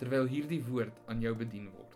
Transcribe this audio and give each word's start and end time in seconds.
terwyl 0.00 0.28
hierdie 0.28 0.62
woord 0.68 0.96
aan 1.08 1.22
jou 1.24 1.34
bedien 1.34 1.70
word. 1.72 1.86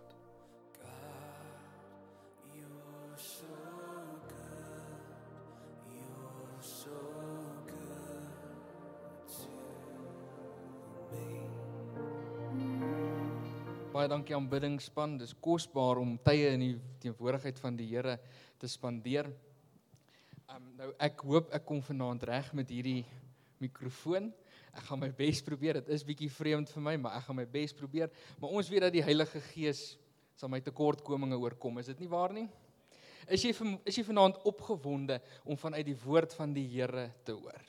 Baie 13.91 14.09
dankie 14.09 14.33
aanbiddingspan. 14.33 15.19
Dis 15.21 15.35
kosbaar 15.45 15.99
om 16.01 16.15
tye 16.25 16.55
in 16.55 16.63
die 16.63 16.75
teenwoordigheid 17.03 17.59
van 17.61 17.75
die 17.77 17.89
Here 17.91 18.15
te 18.57 18.69
spandeer. 18.71 19.27
Um, 20.49 20.71
nou 20.79 20.89
ek 21.03 21.21
hoop 21.27 21.51
ek 21.53 21.67
kom 21.69 21.83
vanaand 21.85 22.25
reg 22.31 22.49
met 22.57 22.71
hierdie 22.73 23.03
mikrofoon. 23.61 24.31
Ek 24.71 24.85
gaan 24.87 25.01
my 25.03 25.11
bes 25.11 25.43
probeer. 25.43 25.81
Dit 25.81 25.89
is 25.97 26.05
bietjie 26.07 26.31
vreemd 26.31 26.71
vir 26.71 26.83
my, 26.83 26.97
maar 26.97 27.19
ek 27.19 27.27
gaan 27.27 27.39
my 27.41 27.47
bes 27.47 27.75
probeer. 27.75 28.11
Maar 28.39 28.51
ons 28.61 28.69
weet 28.71 28.87
dat 28.87 28.95
die 28.95 29.05
Heilige 29.05 29.43
Gees 29.51 29.97
sal 30.39 30.49
my 30.53 30.61
tekortkominge 30.65 31.39
oorkom. 31.39 31.81
Is 31.83 31.91
dit 31.91 32.05
nie 32.05 32.11
waar 32.11 32.33
nie? 32.33 32.47
Is 33.29 33.43
jy 33.45 33.53
is 33.87 33.99
jy 33.99 34.05
vanaand 34.07 34.39
opgewonde 34.49 35.21
om 35.45 35.59
vanuit 35.59 35.85
die 35.87 35.99
woord 36.05 36.33
van 36.39 36.55
die 36.57 36.67
Here 36.71 37.11
te 37.27 37.35
hoor? 37.37 37.67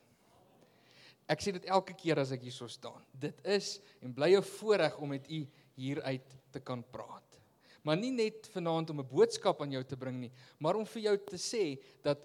Ek 1.31 1.43
sê 1.43 1.53
dit 1.55 1.67
elke 1.71 1.95
keer 1.97 2.19
as 2.21 2.31
ek 2.35 2.43
hier 2.45 2.55
so 2.55 2.67
staan. 2.71 3.01
Dit 3.11 3.39
is 3.47 3.79
en 4.01 4.13
bly 4.13 4.35
'n 4.35 4.43
voorreg 4.57 4.97
om 4.99 5.09
met 5.09 5.27
u 5.29 5.45
hieruit 5.75 6.37
te 6.51 6.59
kan 6.59 6.83
praat. 6.83 7.39
Maar 7.83 7.97
nie 7.97 8.11
net 8.11 8.47
vanaand 8.53 8.89
om 8.89 8.99
'n 8.99 9.07
boodskap 9.07 9.61
aan 9.61 9.71
jou 9.71 9.83
te 9.83 9.97
bring 9.97 10.19
nie, 10.19 10.31
maar 10.59 10.75
om 10.75 10.85
vir 10.85 11.01
jou 11.01 11.17
te 11.17 11.37
sê 11.37 11.81
dat 12.03 12.19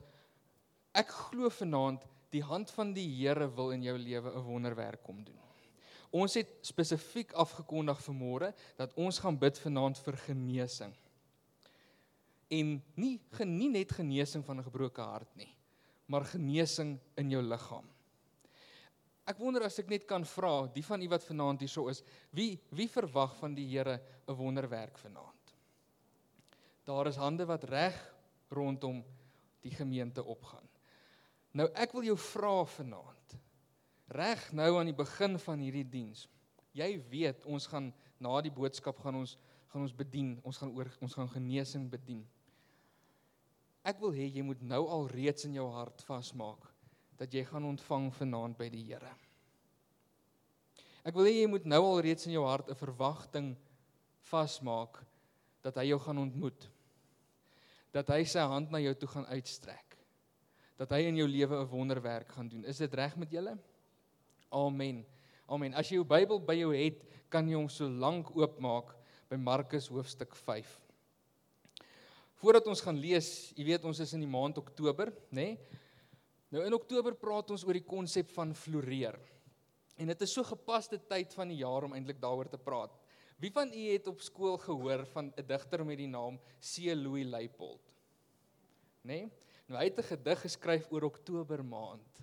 ek 0.95 1.09
glo 1.09 1.49
vanaand 1.49 2.05
die 2.31 2.43
hand 2.43 2.71
van 2.71 2.93
die 2.93 3.07
Here 3.09 3.49
wil 3.55 3.71
in 3.71 3.83
jou 3.83 3.97
lewe 3.99 4.31
'n 4.31 4.45
wonderwerk 4.45 5.03
kom 5.03 5.25
doen. 5.25 5.41
Ons 6.11 6.35
het 6.35 6.49
spesifiek 6.63 7.33
afgekondig 7.33 8.01
vir 8.01 8.15
môre 8.15 8.55
dat 8.77 8.95
ons 8.95 9.19
gaan 9.19 9.39
bid 9.39 9.59
vanaand 9.59 9.99
vir 9.99 10.17
genesing. 10.17 10.95
En 12.51 12.83
nie 12.95 13.21
genie 13.31 13.69
net 13.69 13.93
genesing 13.93 14.45
van 14.45 14.59
'n 14.59 14.65
gebroke 14.65 15.03
hart 15.03 15.37
nie, 15.37 15.55
maar 16.07 16.25
genesing 16.25 16.99
in 17.17 17.31
jou 17.31 17.43
liggaam. 17.43 17.89
Ek 19.27 19.39
wonder 19.39 19.65
as 19.65 19.79
ek 19.79 19.89
net 19.89 20.07
kan 20.07 20.25
vra, 20.25 20.67
die 20.67 20.85
van 20.85 21.03
u 21.03 21.09
wat 21.09 21.25
vanaand 21.25 21.61
hier 21.61 21.69
so 21.69 21.89
is, 21.89 22.03
wie 22.31 22.61
wie 22.71 22.89
verwag 22.89 23.37
van 23.37 23.55
die 23.55 23.67
Here 23.67 24.01
'n 24.29 24.35
wonderwerk 24.35 24.99
vanaand? 24.99 25.55
Daar 26.85 27.07
is 27.07 27.17
hande 27.17 27.45
wat 27.47 27.65
reg 27.65 28.15
rondom 28.49 29.05
die 29.61 29.75
gemeente 29.75 30.25
opgaan. 30.25 30.69
Nou 31.57 31.69
ek 31.73 31.95
wil 31.97 32.11
jou 32.11 32.17
vra 32.21 32.57
vanaand. 32.69 33.37
Reg 34.13 34.43
nou 34.55 34.69
aan 34.79 34.91
die 34.91 34.97
begin 34.97 35.39
van 35.41 35.63
hierdie 35.65 35.87
diens. 35.89 36.27
Jy 36.77 36.91
weet 37.11 37.47
ons 37.49 37.67
gaan 37.71 37.91
na 38.21 38.35
die 38.45 38.53
boodskap 38.53 39.01
gaan 39.01 39.23
ons 39.23 39.37
gaan 39.73 39.85
ons 39.85 39.97
bedien. 39.97 40.37
Ons 40.45 40.61
gaan 40.61 40.73
oor 40.77 40.91
ons 41.05 41.17
gaan 41.17 41.31
genesing 41.33 41.89
bedien. 41.93 42.23
Ek 43.87 44.01
wil 44.03 44.13
hê 44.17 44.29
jy 44.29 44.45
moet 44.45 44.61
nou 44.67 44.83
al 44.91 45.09
reeds 45.13 45.47
in 45.49 45.57
jou 45.57 45.67
hart 45.73 46.03
vasmaak 46.07 46.65
dat 47.17 47.33
jy 47.33 47.47
gaan 47.49 47.65
ontvang 47.65 48.11
vanaand 48.13 48.59
by 48.59 48.69
die 48.69 48.83
Here. 48.91 49.13
Ek 51.07 51.15
wil 51.17 51.29
hê 51.29 51.39
jy 51.39 51.49
moet 51.49 51.65
nou 51.65 51.81
al 51.87 52.03
reeds 52.05 52.27
in 52.29 52.35
jou 52.35 52.45
hart 52.45 52.69
'n 52.69 52.77
verwagting 52.77 53.57
vasmaak 54.29 55.01
dat 55.63 55.77
hy 55.77 55.89
jou 55.95 55.99
gaan 55.99 56.19
ontmoet. 56.19 56.69
Dat 57.93 58.09
hy 58.09 58.25
sy 58.25 58.41
hand 58.45 58.71
na 58.71 58.79
jou 58.79 58.95
toe 58.95 59.09
gaan 59.09 59.27
uitstrek 59.33 59.86
dat 60.77 60.93
hy 60.93 61.07
in 61.09 61.17
jou 61.17 61.29
lewe 61.29 61.63
'n 61.63 61.69
wonderwerk 61.69 62.33
gaan 62.33 62.49
doen. 62.49 62.65
Is 62.65 62.79
dit 62.79 62.95
reg 62.95 63.17
met 63.17 63.31
julle? 63.31 63.59
Amen. 64.51 65.05
Amen. 65.47 65.75
As 65.75 65.89
jy 65.89 65.97
jou 65.97 66.05
Bybel 66.05 66.41
by 66.41 66.55
jou 66.55 66.75
het, 66.75 67.03
kan 67.29 67.49
jy 67.49 67.55
hom 67.55 67.69
so 67.69 67.89
lank 67.89 68.31
oopmaak 68.37 68.95
by 69.29 69.37
Markus 69.37 69.89
hoofstuk 69.89 70.35
5. 70.35 70.81
Voordat 72.35 72.67
ons 72.67 72.81
gaan 72.81 72.99
lees, 73.01 73.53
jy 73.57 73.65
weet 73.65 73.85
ons 73.85 74.01
is 74.01 74.13
in 74.13 74.21
die 74.21 74.31
maand 74.31 74.59
Oktober, 74.59 75.13
nê? 75.31 75.57
Nee? 75.57 75.59
Nou 76.51 76.63
in 76.63 76.75
Oktober 76.77 77.15
praat 77.19 77.51
ons 77.51 77.65
oor 77.67 77.75
die 77.75 77.87
konsep 77.87 78.29
van 78.37 78.55
floreer. 78.55 79.19
En 79.99 80.07
dit 80.07 80.23
is 80.23 80.33
so 80.33 80.45
gepaste 80.47 80.99
tyd 81.09 81.33
van 81.35 81.49
die 81.49 81.59
jaar 81.63 81.85
om 81.89 81.97
eintlik 81.97 82.21
daaroor 82.23 82.49
te 82.49 82.61
praat. 82.61 82.93
Wie 83.43 83.51
van 83.53 83.73
u 83.73 83.83
het 83.93 84.07
op 84.07 84.23
skool 84.25 84.57
gehoor 84.59 85.05
van 85.13 85.33
'n 85.37 85.47
digter 85.47 85.85
met 85.85 85.99
die 85.99 86.09
naam 86.09 86.39
C. 86.61 86.95
Louis 86.95 87.27
Leipold? 87.27 87.83
Nê? 89.03 89.21
Nee? 89.21 89.31
Nou 89.67 89.81
hy 89.81 89.89
het 89.89 89.99
'n 89.99 90.11
gedig 90.15 90.41
geskryf 90.41 90.87
oor 90.93 91.05
Oktober 91.05 91.65
maand. 91.65 92.23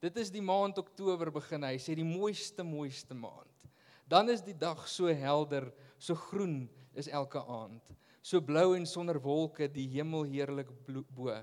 Dit 0.00 0.16
is 0.16 0.30
die 0.30 0.42
maand 0.42 0.78
Oktober 0.78 1.30
begin 1.30 1.62
hy 1.62 1.76
sê 1.78 1.94
die 1.94 2.04
mooiste 2.04 2.62
mooiste 2.62 3.14
maand. 3.14 3.66
Dan 4.08 4.28
is 4.30 4.42
die 4.42 4.56
dag 4.58 4.88
so 4.88 5.06
helder, 5.06 5.72
so 5.98 6.14
groen 6.14 6.70
is 6.94 7.08
elke 7.08 7.38
aand. 7.38 7.92
So 8.22 8.40
blou 8.40 8.74
en 8.76 8.86
sonder 8.86 9.20
wolke 9.20 9.68
die 9.68 9.86
hemel 9.88 10.22
heerlik 10.22 10.68
bo. 11.14 11.36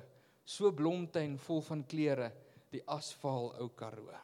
So 0.46 0.72
blomtuin 0.72 1.38
vol 1.38 1.62
van 1.62 1.86
kleure, 1.86 2.32
die 2.72 2.84
asfaal 2.88 3.54
ou 3.60 3.70
Karoo. 3.70 4.16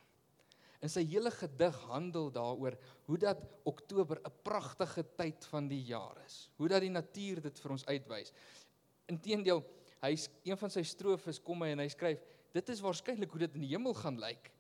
En 0.82 0.90
sy 0.90 1.06
hele 1.08 1.32
gedig 1.32 1.78
handel 1.90 2.32
daaroor 2.32 2.78
hoe 3.06 3.18
dat 3.18 3.42
Oktober 3.64 4.20
'n 4.20 4.32
pragtige 4.44 5.04
tyd 5.16 5.46
van 5.46 5.68
die 5.68 5.84
jaar 5.84 6.18
is. 6.26 6.50
Hoe 6.58 6.68
dat 6.68 6.82
die 6.82 6.90
natuur 6.90 7.42
dit 7.42 7.60
vir 7.60 7.72
ons 7.72 7.86
uitwys. 7.86 8.34
Inteendeel 9.08 9.64
hy's 10.06 10.30
een 10.46 10.58
van 10.58 10.72
sy 10.74 10.84
strofes 10.86 11.40
kom 11.44 11.64
hy 11.66 11.74
en 11.74 11.84
hy 11.84 11.90
skryf 11.92 12.22
dit 12.56 12.70
is 12.72 12.84
waarskynlik 12.84 13.32
hoe 13.32 13.46
dit 13.46 13.58
in 13.58 13.66
die 13.66 13.74
hemel 13.74 13.96
gaan 13.98 14.20
lyk 14.22 14.52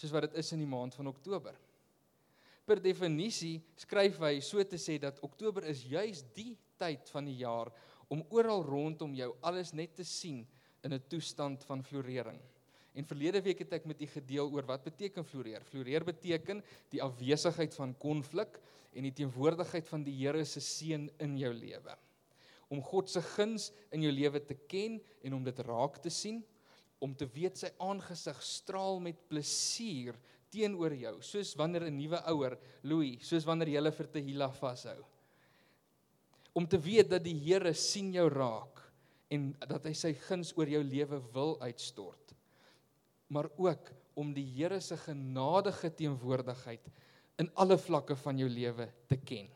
soos 0.00 0.12
wat 0.14 0.28
dit 0.28 0.38
is 0.40 0.52
in 0.56 0.62
die 0.62 0.70
maand 0.70 0.94
van 0.96 1.10
Oktober. 1.10 1.56
Per 2.64 2.80
definisie 2.80 3.58
skryf 3.80 4.20
hy 4.22 4.38
so 4.44 4.62
te 4.64 4.78
sê 4.80 4.96
dat 5.02 5.18
Oktober 5.26 5.66
is 5.68 5.82
juis 5.90 6.22
die 6.36 6.54
tyd 6.80 7.10
van 7.12 7.28
die 7.28 7.36
jaar 7.42 7.68
om 8.10 8.22
oral 8.32 8.64
rondom 8.64 9.12
jou 9.14 9.32
alles 9.46 9.74
net 9.76 9.92
te 9.98 10.06
sien 10.06 10.46
in 10.84 10.94
'n 10.94 11.02
toestand 11.08 11.64
van 11.64 11.82
florering. 11.84 12.40
En 12.94 13.04
verlede 13.04 13.42
week 13.42 13.58
het 13.58 13.72
ek 13.72 13.86
met 13.86 14.00
u 14.00 14.06
gedeel 14.06 14.50
oor 14.50 14.66
wat 14.66 14.84
beteken 14.84 15.24
floreer. 15.24 15.62
Floreer 15.64 16.04
beteken 16.04 16.62
die 16.90 17.02
afwesigheid 17.02 17.74
van 17.74 17.94
konflik 17.98 18.60
en 18.92 19.02
die 19.02 19.12
teenwoordigheid 19.12 19.88
van 19.88 20.02
die 20.02 20.16
Here 20.16 20.44
se 20.44 20.60
seën 20.60 21.10
in 21.18 21.36
jou 21.38 21.52
lewe 21.52 21.96
om 22.70 22.82
God 22.86 23.10
se 23.10 23.20
guns 23.34 23.70
in 23.90 24.04
jou 24.06 24.12
lewe 24.14 24.40
te 24.46 24.54
ken 24.70 25.00
en 25.26 25.36
om 25.36 25.44
dit 25.44 25.62
raak 25.66 25.98
te 26.02 26.10
sien, 26.14 26.38
om 27.02 27.14
te 27.16 27.26
weet 27.34 27.58
sy 27.58 27.70
aangesig 27.82 28.38
straal 28.44 29.00
met 29.02 29.18
plesier 29.28 30.18
teenoor 30.50 30.94
jou, 30.94 31.14
soos 31.22 31.54
wanneer 31.58 31.86
'n 31.88 31.96
nuwe 31.96 32.20
ouer, 32.32 32.58
Louis, 32.82 33.18
soos 33.22 33.44
wanneer 33.44 33.68
jy 33.68 33.76
hulle 33.76 33.92
vir 33.92 34.06
Tehila 34.06 34.48
vashou. 34.50 35.04
Om 36.54 36.66
te 36.66 36.78
weet 36.78 37.10
dat 37.10 37.22
die 37.24 37.38
Here 37.38 37.72
sien 37.74 38.12
jou 38.12 38.28
raak 38.28 38.80
en 39.30 39.52
dat 39.68 39.84
hy 39.84 39.92
sy 39.92 40.12
guns 40.12 40.52
oor 40.56 40.66
jou 40.68 40.82
lewe 40.82 41.20
wil 41.32 41.60
uitstort. 41.62 42.34
Maar 43.28 43.48
ook 43.56 43.92
om 44.14 44.34
die 44.34 44.44
Here 44.44 44.80
se 44.80 44.96
genadige 44.96 45.90
teenwoordigheid 45.90 46.90
in 47.38 47.50
alle 47.54 47.78
vlakke 47.78 48.16
van 48.16 48.38
jou 48.38 48.48
lewe 48.48 48.88
te 49.08 49.16
ken. 49.16 49.48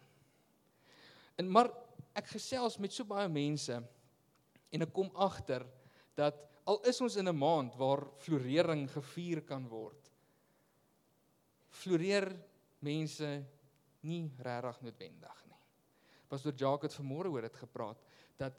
En 1.36 1.50
maar 1.50 1.70
ek 2.14 2.30
gesels 2.36 2.78
met 2.78 2.94
so 2.94 3.04
baie 3.04 3.28
mense 3.28 3.76
en 4.74 4.86
ek 4.86 4.92
kom 4.94 5.10
agter 5.14 5.64
dat 6.18 6.38
al 6.70 6.80
is 6.88 7.00
ons 7.04 7.16
in 7.20 7.28
'n 7.28 7.36
maand 7.36 7.76
waar 7.76 8.06
florering 8.18 8.88
gevier 8.90 9.42
kan 9.42 9.68
word. 9.68 10.10
Floreer 11.68 12.30
mense 12.80 13.44
nie 14.02 14.30
regtig 14.38 14.80
noodwendig 14.82 15.44
nie. 15.48 15.60
Pastor 16.28 16.52
Jacques 16.52 16.90
het 16.90 17.00
vanmôre 17.00 17.30
oor 17.30 17.42
dit 17.42 17.56
gepraat 17.56 18.00
dat 18.38 18.54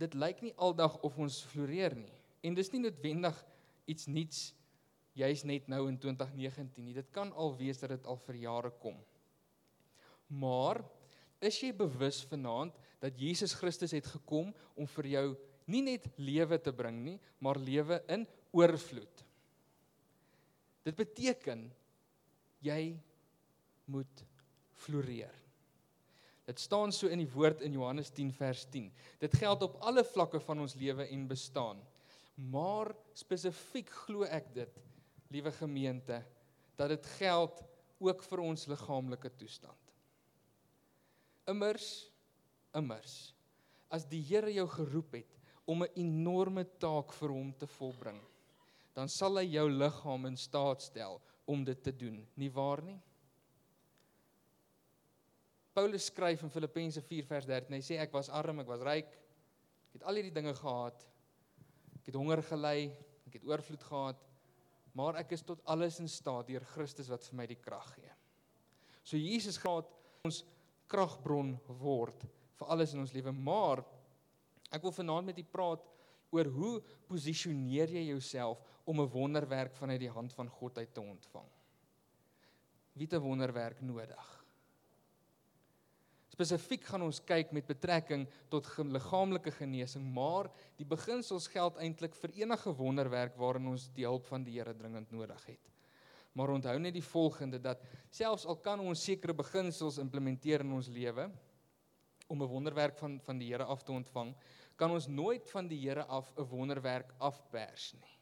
dit 0.00 0.14
lyk 0.14 0.42
nie 0.42 0.54
aldag 0.56 0.96
of 1.02 1.18
ons 1.18 1.42
floreer 1.42 1.94
nie. 1.96 2.12
En 2.42 2.54
dis 2.54 2.72
nie 2.72 2.80
noodwendig 2.80 3.44
iets 3.86 4.06
nuuts 4.06 4.54
juis 5.18 5.44
net 5.44 5.68
nou 5.68 5.88
in 5.88 5.98
2019 5.98 6.84
nie. 6.84 6.94
Dit 6.94 7.10
kan 7.10 7.32
al 7.32 7.56
wees 7.58 7.80
dat 7.82 7.90
dit 7.90 8.06
al 8.06 8.16
vir 8.16 8.34
jare 8.34 8.70
kom. 8.70 8.96
Maar 10.28 10.84
Is 11.40 11.56
jy 11.62 11.72
bewus 11.72 12.20
vanaand 12.28 12.76
dat 13.00 13.16
Jesus 13.16 13.54
Christus 13.56 13.94
het 13.96 14.06
gekom 14.06 14.52
om 14.76 14.88
vir 14.98 15.08
jou 15.14 15.26
nie 15.70 15.82
net 15.86 16.06
lewe 16.20 16.58
te 16.60 16.72
bring 16.74 16.98
nie, 17.04 17.18
maar 17.40 17.60
lewe 17.60 18.00
in 18.12 18.26
oorvloed. 18.52 19.22
Dit 20.84 20.96
beteken 20.98 21.68
jy 22.64 22.96
moet 23.90 24.24
floreer. 24.80 25.34
Dit 26.48 26.58
staan 26.58 26.90
so 26.92 27.08
in 27.12 27.22
die 27.22 27.30
woord 27.30 27.62
in 27.62 27.76
Johannes 27.76 28.10
10 28.10 28.32
vers 28.34 28.64
10. 28.72 28.88
Dit 29.22 29.36
geld 29.38 29.62
op 29.62 29.78
alle 29.86 30.02
vlakke 30.04 30.40
van 30.42 30.64
ons 30.64 30.74
lewe 30.80 31.06
en 31.06 31.28
bestaan. 31.30 31.78
Maar 32.50 32.90
spesifiek 33.14 33.90
glo 34.06 34.26
ek 34.26 34.48
dit, 34.56 34.80
liewe 35.30 35.52
gemeente, 35.54 36.22
dat 36.80 36.90
dit 36.90 37.06
geld 37.20 37.60
ook 38.00 38.24
vir 38.24 38.42
ons 38.42 38.66
liggaamlike 38.72 39.30
toestand. 39.38 39.89
Immers, 41.50 41.88
immers. 42.76 43.34
As 43.90 44.06
die 44.06 44.22
Here 44.22 44.52
jou 44.54 44.66
geroep 44.70 45.16
het 45.18 45.38
om 45.66 45.82
'n 45.82 45.92
enorme 45.96 46.64
taak 46.78 47.12
vir 47.12 47.28
hom 47.28 47.52
te 47.52 47.66
volbring, 47.66 48.20
dan 48.94 49.08
sal 49.08 49.36
hy 49.38 49.46
jou 49.46 49.68
liggaam 49.70 50.26
in 50.26 50.36
staat 50.36 50.82
stel 50.82 51.20
om 51.46 51.64
dit 51.64 51.82
te 51.82 51.92
doen, 51.92 52.26
nie 52.36 52.50
waar 52.50 52.82
nie? 52.82 53.00
Paulus 55.72 56.06
skryf 56.10 56.42
in 56.42 56.50
Filippense 56.50 57.00
4 57.00 57.26
vers 57.26 57.46
13. 57.46 57.72
Hy 57.72 57.80
sê 57.80 57.98
ek 58.02 58.12
was 58.12 58.28
arm, 58.28 58.60
ek 58.60 58.66
was 58.66 58.82
ryk. 58.82 59.12
Ek 59.88 60.00
het 60.00 60.02
al 60.02 60.18
hierdie 60.18 60.34
dinge 60.34 60.54
gehad. 60.54 61.06
Ek 62.00 62.10
het 62.10 62.18
honger 62.18 62.42
gely, 62.42 62.90
ek 63.26 63.38
het 63.38 63.46
oorvloed 63.46 63.82
gehad, 63.86 64.26
maar 64.98 65.20
ek 65.20 65.32
is 65.36 65.44
tot 65.46 65.62
alles 65.70 66.00
in 66.02 66.08
staat 66.10 66.48
deur 66.50 66.64
Christus 66.74 67.10
wat 67.12 67.24
vir 67.28 67.38
my 67.38 67.46
die 67.46 67.58
krag 67.60 67.86
gee. 67.94 68.12
So 69.04 69.16
Jesus 69.16 69.58
gaan 69.62 69.86
ons 70.26 70.42
kragbron 70.90 71.54
word 71.80 72.26
vir 72.58 72.72
alles 72.74 72.94
in 72.94 73.04
ons 73.04 73.14
lewe, 73.14 73.32
maar 73.32 73.84
ek 74.70 74.82
wil 74.84 74.94
vanaand 74.94 75.30
met 75.30 75.38
u 75.38 75.46
praat 75.46 75.86
oor 76.34 76.50
hoe 76.54 76.74
posisioneer 77.10 77.90
jy 77.94 78.04
jouself 78.10 78.60
om 78.84 79.00
'n 79.00 79.10
wonderwerk 79.10 79.74
vanuit 79.74 80.00
die 80.00 80.10
hand 80.10 80.32
van 80.32 80.48
God 80.48 80.78
uit 80.78 80.94
te 80.94 81.00
ontvang? 81.00 81.48
Wie 82.94 83.06
het 83.06 83.14
'n 83.14 83.26
wonderwerk 83.26 83.80
nodig? 83.80 84.40
Spesifiek 86.28 86.84
gaan 86.84 87.02
ons 87.02 87.20
kyk 87.24 87.50
met 87.52 87.66
betrekking 87.66 88.26
tot 88.48 88.66
liggaamlike 88.78 89.50
genesing, 89.50 90.04
maar 90.14 90.50
die 90.76 90.86
beginsels 90.86 91.46
geld 91.46 91.76
eintlik 91.76 92.14
vir 92.14 92.30
enige 92.30 92.72
wonderwerk 92.76 93.36
waarin 93.36 93.66
ons 93.66 93.90
die 93.92 94.04
hulp 94.04 94.24
van 94.26 94.44
die 94.44 94.58
Here 94.58 94.74
dringend 94.74 95.10
nodig 95.10 95.46
het. 95.46 95.69
Maar 96.32 96.50
onthou 96.54 96.78
net 96.78 96.94
die 96.94 97.04
volgende 97.04 97.58
dat 97.60 97.82
selfs 98.10 98.46
al 98.46 98.60
kan 98.62 98.80
ons 98.80 99.02
sekere 99.04 99.34
beginsels 99.34 99.98
implementeer 99.98 100.64
in 100.64 100.72
ons 100.72 100.88
lewe 100.88 101.30
om 102.30 102.42
'n 102.42 102.48
wonderwerk 102.48 102.98
van 102.98 103.20
van 103.20 103.38
die 103.38 103.48
Here 103.50 103.64
af 103.64 103.82
te 103.82 103.92
ontvang, 103.92 104.34
kan 104.76 104.90
ons 104.90 105.06
nooit 105.06 105.50
van 105.50 105.66
die 105.68 105.80
Here 105.80 106.04
af 106.04 106.32
'n 106.36 106.46
wonderwerk 106.48 107.14
afpers 107.18 107.94
nie. 107.94 108.18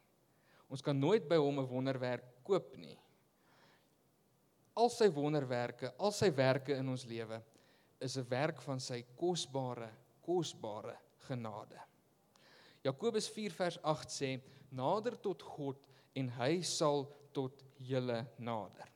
Ons 0.69 0.83
kan 0.83 0.99
nooit 0.99 1.29
by 1.29 1.37
hom 1.37 1.59
'n 1.59 1.69
wonderwerk 1.69 2.25
koop 2.43 2.77
nie. 2.77 2.99
Al 4.75 4.89
sy 4.89 5.09
wonderwerke, 5.11 5.93
al 5.99 6.13
sy 6.13 6.31
werke 6.31 6.77
in 6.77 6.89
ons 6.89 7.05
lewe 7.05 7.43
is 8.01 8.17
'n 8.17 8.29
werk 8.29 8.61
van 8.63 8.81
sy 8.81 9.03
kosbare, 9.17 9.91
kosbare 10.23 10.97
genade. 11.29 11.81
Jakobus 12.85 13.29
4 13.29 13.51
vers 13.51 13.79
8 13.83 14.09
sê: 14.09 14.41
"Nader 14.71 15.17
tot 15.21 15.43
God 15.43 15.77
en 16.15 16.29
hy 16.29 16.63
sal 16.63 17.09
tot 17.33 17.65
julle 17.79 18.27
nader." 18.39 18.89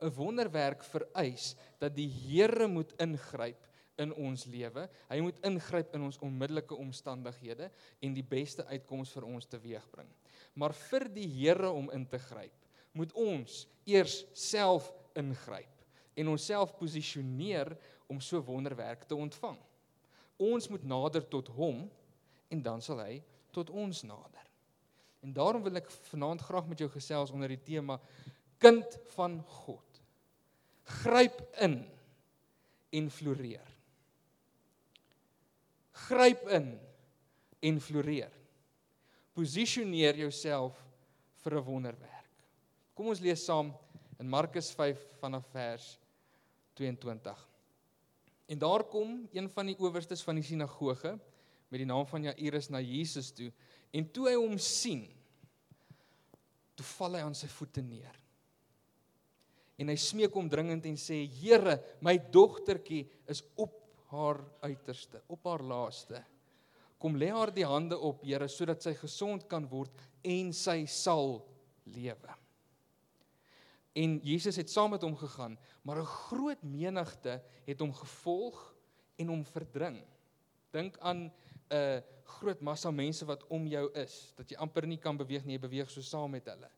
'n 0.00 0.12
Wonderwerk 0.16 0.84
vereis 0.84 1.54
dat 1.78 1.94
die 1.94 2.08
Here 2.08 2.66
moet 2.68 2.92
ingryp 2.98 3.68
in 4.00 4.14
ons 4.16 4.46
lewe. 4.48 4.86
Hy 5.10 5.20
moet 5.20 5.40
ingryp 5.44 5.94
in 5.94 6.06
ons 6.06 6.18
onmiddellike 6.24 6.76
omstandighede 6.76 7.68
en 8.00 8.16
die 8.16 8.24
beste 8.24 8.64
uitkoms 8.70 9.12
vir 9.12 9.26
ons 9.28 9.48
teweegbring. 9.50 10.08
Maar 10.54 10.72
vir 10.88 11.08
die 11.12 11.28
Here 11.28 11.70
om 11.70 11.90
in 11.94 12.06
te 12.08 12.18
gryp, 12.18 12.56
moet 12.96 13.12
ons 13.12 13.66
eers 13.86 14.24
self 14.34 14.90
ingryp 15.18 15.84
en 16.18 16.32
onsself 16.32 16.74
posisioneer 16.78 17.76
om 18.10 18.20
so 18.20 18.40
wonderwerk 18.44 19.04
te 19.06 19.14
ontvang. 19.14 19.58
Ons 20.40 20.68
moet 20.72 20.84
nader 20.84 21.26
tot 21.28 21.48
hom 21.54 21.84
en 22.50 22.62
dan 22.62 22.82
sal 22.82 23.04
hy 23.04 23.20
tot 23.54 23.70
ons 23.70 24.02
nader. 24.08 24.49
En 25.20 25.32
daarom 25.32 25.62
wil 25.62 25.76
ek 25.80 25.90
vanaand 26.10 26.40
graag 26.40 26.68
met 26.68 26.80
jou 26.80 26.88
gesels 26.90 27.32
onder 27.34 27.48
die 27.52 27.62
tema 27.62 27.98
kind 28.60 28.98
van 29.14 29.40
God. 29.64 30.00
Gryp 31.00 31.40
in 31.60 31.82
en 32.90 33.10
floreer. 33.10 33.66
Gryp 36.08 36.48
in 36.48 36.72
en 37.60 37.80
floreer. 37.80 38.32
Posisioneer 39.36 40.16
jouself 40.16 40.80
vir 41.42 41.56
'n 41.56 41.64
wonderwerk. 41.64 42.32
Kom 42.94 43.08
ons 43.08 43.20
lees 43.20 43.44
saam 43.44 43.72
in 44.18 44.28
Markus 44.28 44.70
5 44.70 44.98
vanaf 45.20 45.46
vers 45.52 45.98
22. 46.74 47.48
En 48.46 48.58
daar 48.58 48.84
kom 48.84 49.28
een 49.32 49.48
van 49.50 49.66
die 49.66 49.78
owerstes 49.78 50.22
van 50.22 50.34
die 50.34 50.44
sinagoge 50.44 51.18
met 51.68 51.78
die 51.78 51.86
naam 51.86 52.06
van 52.06 52.22
Jairus 52.22 52.68
na 52.68 52.80
Jesus 52.80 53.30
toe 53.30 53.52
en 53.92 54.06
toe 54.14 54.28
hy 54.28 54.36
hom 54.38 54.58
sien 54.58 55.06
toe 56.80 56.86
val 56.96 57.18
hy 57.18 57.22
aan 57.26 57.36
sy 57.36 57.48
voete 57.52 57.82
neer. 57.84 58.16
En 59.80 59.88
hy 59.88 59.96
smeek 60.00 60.34
hom 60.36 60.48
dringend 60.48 60.86
en 60.88 60.96
sê: 61.00 61.22
"Here, 61.28 61.78
my 62.00 62.16
dogtertjie 62.32 63.06
is 63.28 63.42
op 63.56 63.76
haar 64.12 64.40
uiterste, 64.62 65.22
op 65.28 65.44
haar 65.48 65.62
laaste. 65.64 66.24
Kom 67.00 67.16
lê 67.16 67.30
haar 67.32 67.52
die 67.52 67.64
hande 67.64 67.96
op, 67.96 68.24
Here, 68.24 68.48
sodat 68.48 68.82
sy 68.82 68.94
gesond 68.94 69.46
kan 69.48 69.68
word 69.68 69.92
en 70.24 70.52
sy 70.52 70.84
sal 70.86 71.40
lewe." 71.84 72.36
En 73.96 74.20
Jesus 74.22 74.56
het 74.56 74.70
saam 74.70 74.92
met 74.94 75.02
hom 75.02 75.16
gegaan, 75.16 75.58
maar 75.82 75.98
'n 76.00 76.06
groot 76.06 76.62
menigte 76.62 77.42
het 77.66 77.80
hom 77.80 77.92
gevolg 77.92 78.74
en 79.18 79.28
hom 79.28 79.44
verdring. 79.44 80.04
Dink 80.70 80.98
aan 80.98 81.32
'n 81.70 82.02
groot 82.24 82.60
massa 82.60 82.90
mense 82.90 83.24
wat 83.26 83.44
om 83.48 83.66
jou 83.66 83.86
is, 83.94 84.32
dat 84.36 84.50
jy 84.50 84.56
amper 84.56 84.86
nie 84.86 84.98
kan 84.98 85.16
beweeg 85.16 85.44
nie, 85.44 85.54
jy 85.54 85.62
beweeg 85.62 85.90
so 85.90 86.02
saam 86.02 86.30
met 86.30 86.46
hulle. 86.46 86.70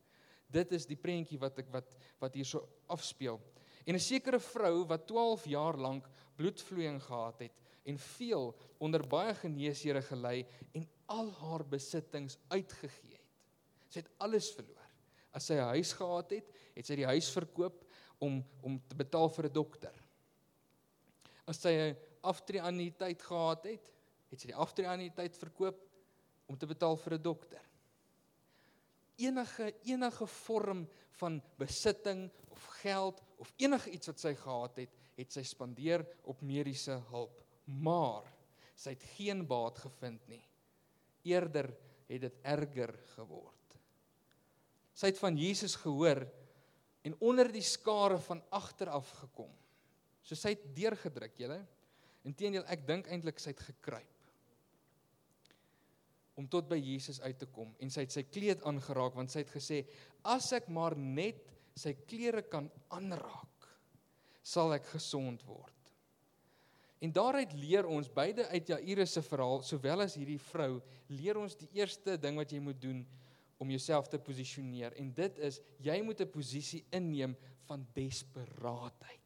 Dit 0.53 0.73
is 0.73 0.87
die 0.87 0.97
prentjie 1.01 1.39
wat 1.41 1.59
ek 1.59 1.71
wat 1.73 1.97
wat 2.21 2.35
hier 2.35 2.45
so 2.45 2.69
afspeel. 2.93 3.41
En 3.87 3.95
'n 3.95 4.01
sekere 4.01 4.39
vrou 4.39 4.85
wat 4.87 5.07
12 5.07 5.47
jaar 5.47 5.77
lank 5.77 6.09
bloedvloeiing 6.37 7.01
gehad 7.03 7.41
het 7.41 7.53
en 7.85 7.99
veel 7.99 8.55
onder 8.79 9.03
baie 9.09 9.35
geneesere 9.35 10.03
gelei 10.03 10.47
en 10.75 10.87
al 11.07 11.31
haar 11.41 11.65
besittings 11.65 12.39
uitgegee 12.49 13.17
het. 13.17 13.33
Sy 13.89 13.99
het 14.01 14.13
alles 14.19 14.53
verloor. 14.55 14.89
As 15.33 15.47
sy 15.47 15.55
'n 15.55 15.73
huis 15.75 15.93
gehad 15.93 16.31
het, 16.31 16.47
het 16.75 16.87
sy 16.87 16.97
die 16.97 17.07
huis 17.07 17.31
verkoop 17.31 17.85
om 18.19 18.45
om 18.63 18.81
te 18.89 18.95
betaal 18.95 19.29
vir 19.29 19.47
'n 19.47 19.53
dokter. 19.53 19.95
As 21.47 21.61
sy 21.61 21.69
'n 21.69 21.97
aftreeanniteit 22.23 23.23
gehad 23.23 23.65
het, 23.65 23.93
het 24.33 24.41
sy 24.41 24.49
die 24.51 24.59
aftreeanniteit 24.59 25.37
verkoop 25.37 25.81
om 26.49 26.57
te 26.59 26.69
betaal 26.69 26.97
vir 26.97 27.19
'n 27.19 27.23
dokter. 27.23 27.65
Enige 29.21 29.75
enige 29.85 30.27
vorm 30.27 30.89
van 31.21 31.43
besitting 31.59 32.31
of 32.51 32.65
geld 32.83 33.23
of 33.37 33.53
enige 33.57 33.91
iets 33.91 34.07
wat 34.07 34.19
sy 34.19 34.35
gehad 34.35 34.77
het, 34.77 34.91
het 35.17 35.33
sy 35.33 35.43
spandeer 35.43 36.07
op 36.23 36.41
mediese 36.41 36.97
hulp. 37.11 37.43
Maar 37.67 38.25
sy 38.75 38.91
het 38.91 39.05
geen 39.17 39.47
baat 39.47 39.79
gevind 39.79 40.29
nie. 40.29 40.43
Eerder 41.25 41.77
het 42.09 42.21
dit 42.21 42.39
erger 42.43 42.95
geword. 43.15 43.77
Sy 44.95 45.07
het 45.07 45.19
van 45.19 45.37
Jesus 45.37 45.77
gehoor 45.77 46.27
en 47.03 47.15
onder 47.21 47.53
die 47.53 47.63
skare 47.63 48.19
van 48.19 48.43
agter 48.51 48.89
af 48.89 49.11
gekom. 49.11 49.53
So 50.23 50.35
sy 50.35 50.49
het 50.49 50.75
deurgedruk, 50.75 51.39
julle. 51.39 51.67
Inteendeel, 52.25 52.65
ek 52.67 52.87
dink 52.87 53.07
eintlik 53.07 53.39
sy 53.39 53.51
het 53.51 53.61
gekruip 53.61 54.12
om 56.35 56.49
tot 56.49 56.69
by 56.69 56.79
Jesus 56.81 57.21
uit 57.21 57.39
te 57.39 57.47
kom 57.47 57.75
en 57.81 57.91
sy 57.93 58.07
het 58.07 58.15
sy 58.15 58.25
kleed 58.29 58.63
aangeraak 58.69 59.17
want 59.19 59.33
sy 59.33 59.43
het 59.45 59.53
gesê 59.53 59.83
as 60.25 60.53
ek 60.57 60.71
maar 60.73 60.97
net 60.97 61.53
sy 61.77 61.95
klere 62.09 62.45
kan 62.49 62.69
aanraak 62.93 63.69
sal 64.43 64.73
ek 64.75 64.89
gesond 64.91 65.45
word. 65.47 65.71
En 67.03 67.11
daaruit 67.15 67.53
leer 67.59 67.87
ons 67.91 68.11
beide 68.15 68.47
uit 68.51 68.69
Jairus 68.75 69.17
se 69.17 69.23
verhaal 69.27 69.63
sowel 69.67 70.05
as 70.05 70.15
hierdie 70.19 70.41
vrou 70.51 70.77
leer 71.11 71.39
ons 71.41 71.57
die 71.59 71.71
eerste 71.79 72.17
ding 72.21 72.39
wat 72.39 72.53
jy 72.55 72.61
moet 72.63 72.79
doen 72.83 73.01
om 73.63 73.71
jouself 73.71 74.09
te 74.11 74.21
posisioneer 74.23 74.95
en 74.99 75.11
dit 75.15 75.41
is 75.47 75.61
jy 75.83 75.99
moet 76.03 76.21
'n 76.21 76.31
posisie 76.31 76.85
inneem 76.91 77.37
van 77.67 77.87
desperaatheid. 77.95 79.19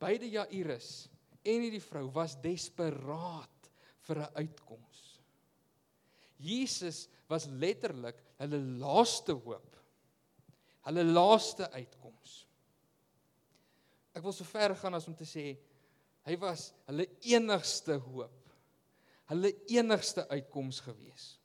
Beide 0.00 0.28
Jairus 0.30 1.08
en 1.44 1.60
hierdie 1.60 1.84
vrou 1.84 2.08
was 2.12 2.36
desperaat 2.40 3.59
vir 4.06 4.18
'n 4.18 4.34
uitkoms. 4.42 5.20
Jesus 6.38 7.08
was 7.28 7.46
letterlik 7.46 8.22
hulle 8.38 8.58
laaste 8.80 9.32
hoop. 9.32 9.76
Hulle 10.86 11.04
laaste 11.04 11.70
uitkoms. 11.70 12.46
Ek 14.14 14.22
wil 14.22 14.32
so 14.32 14.44
ver 14.44 14.74
gaan 14.74 14.94
as 14.94 15.06
om 15.08 15.14
te 15.14 15.24
sê 15.24 15.58
hy 16.24 16.36
was 16.36 16.72
hulle 16.86 17.06
enigste 17.20 17.98
hoop. 17.98 18.48
Hulle 19.28 19.52
enigste 19.68 20.26
uitkoms 20.28 20.80
gewees. 20.80 21.38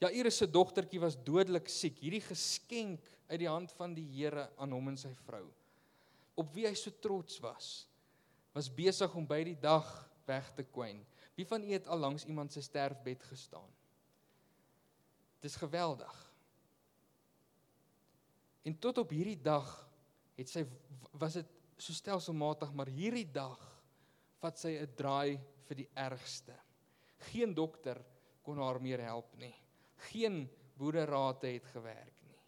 Jairus 0.00 0.36
se 0.36 0.46
dogtertjie 0.46 1.00
was 1.00 1.16
dodelik 1.16 1.68
siek, 1.68 1.98
hierdie 1.98 2.24
geskenk 2.24 3.00
uit 3.28 3.38
die 3.38 3.48
hand 3.48 3.72
van 3.72 3.94
die 3.94 4.04
Here 4.04 4.50
aan 4.56 4.72
hom 4.72 4.88
en 4.88 4.96
sy 4.96 5.14
vrou. 5.14 5.50
op 6.40 6.54
wie 6.54 6.66
hy 6.66 6.74
so 6.78 6.92
trots 7.02 7.38
was, 7.42 7.70
was 8.56 8.70
besig 8.72 9.12
om 9.16 9.26
by 9.28 9.42
die 9.46 9.58
dag 9.60 9.86
weg 10.28 10.48
te 10.56 10.64
kwyn. 10.66 11.02
Wie 11.40 11.46
van 11.48 11.62
u 11.64 11.72
het 11.72 11.86
al 11.88 11.98
langs 11.98 12.24
iemand 12.28 12.52
se 12.52 12.60
sterfbed 12.60 13.22
gestaan? 13.22 13.70
Dis 15.40 15.56
geweldig. 15.56 16.32
En 18.62 18.78
tot 18.78 18.98
op 18.98 19.14
hierdie 19.16 19.40
dag 19.40 19.70
het 20.36 20.52
sy 20.52 20.66
was 21.16 21.38
dit 21.38 21.54
so 21.80 21.96
stelselmatig, 21.96 22.74
maar 22.76 22.92
hierdie 22.92 23.30
dag 23.32 23.56
vat 24.42 24.60
sy 24.60 24.74
'n 24.82 24.92
draai 25.00 25.40
vir 25.64 25.80
die 25.80 25.88
ergste. 25.94 26.58
Geen 27.32 27.56
dokter 27.56 28.04
kon 28.44 28.60
haar 28.60 28.80
meer 28.80 29.00
help 29.00 29.32
nie. 29.40 29.56
Geen 30.12 30.44
boerderate 30.76 31.46
het 31.46 31.64
gewerk 31.72 32.20
nie. 32.28 32.40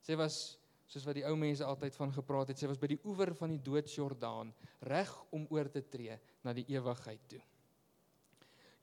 Sy 0.00 0.16
was 0.16 0.58
soos 0.86 1.06
wat 1.06 1.14
die 1.14 1.26
ou 1.26 1.36
mense 1.36 1.64
altyd 1.64 1.94
van 1.94 2.12
gepraat 2.12 2.48
het, 2.48 2.58
sy 2.58 2.66
was 2.66 2.82
by 2.82 2.86
die 2.86 3.02
oewer 3.04 3.34
van 3.34 3.50
die 3.50 3.62
doodsjordaan, 3.62 4.54
reg 4.80 5.24
om 5.30 5.46
oor 5.50 5.70
te 5.70 5.88
tree 5.88 6.18
na 6.42 6.52
die 6.52 6.66
ewigheid 6.66 7.28
toe. 7.28 7.44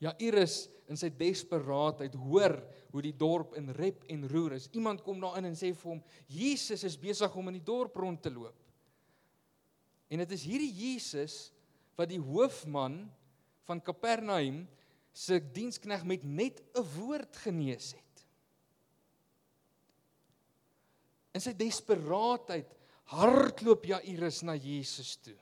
Jairus 0.02 0.66
in 0.90 0.98
sy 1.00 1.12
desperaatheid 1.14 2.16
hoor 2.18 2.58
hoe 2.92 3.04
die 3.06 3.16
dorp 3.16 3.54
in 3.60 3.70
rep 3.78 4.04
en 4.12 4.26
roer 4.32 4.58
is. 4.58 4.68
Iemand 4.76 5.04
kom 5.06 5.22
daarin 5.22 5.52
en 5.52 5.58
sê 5.58 5.72
vir 5.78 5.94
hom: 5.94 6.02
"Jesus 6.28 6.84
is 6.88 6.98
besig 7.00 7.36
om 7.38 7.52
in 7.52 7.60
die 7.60 7.66
dorp 7.66 7.96
rond 7.96 8.22
te 8.22 8.32
loop." 8.34 8.58
En 10.12 10.20
dit 10.20 10.32
is 10.36 10.44
hierdie 10.44 10.74
Jesus 10.74 11.52
wat 11.96 12.10
die 12.12 12.20
hoofman 12.20 13.06
van 13.70 13.80
Kapernaum 13.80 14.66
se 15.14 15.40
dienskneg 15.40 16.04
met 16.08 16.24
net 16.24 16.60
'n 16.76 16.84
woord 16.98 17.38
genees 17.46 17.94
het. 17.94 18.26
In 21.34 21.40
sy 21.40 21.54
desperaatheid 21.54 22.68
hardloop 23.12 23.86
Jairus 23.86 24.42
na 24.44 24.56
Jesus 24.56 25.16
toe. 25.16 25.38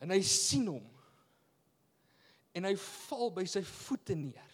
En 0.00 0.10
hy 0.10 0.20
sien 0.22 0.66
hom 0.66 0.95
en 2.56 2.64
hy 2.64 2.72
val 2.80 3.32
by 3.36 3.44
sy 3.48 3.60
voete 3.68 4.16
neer. 4.16 4.52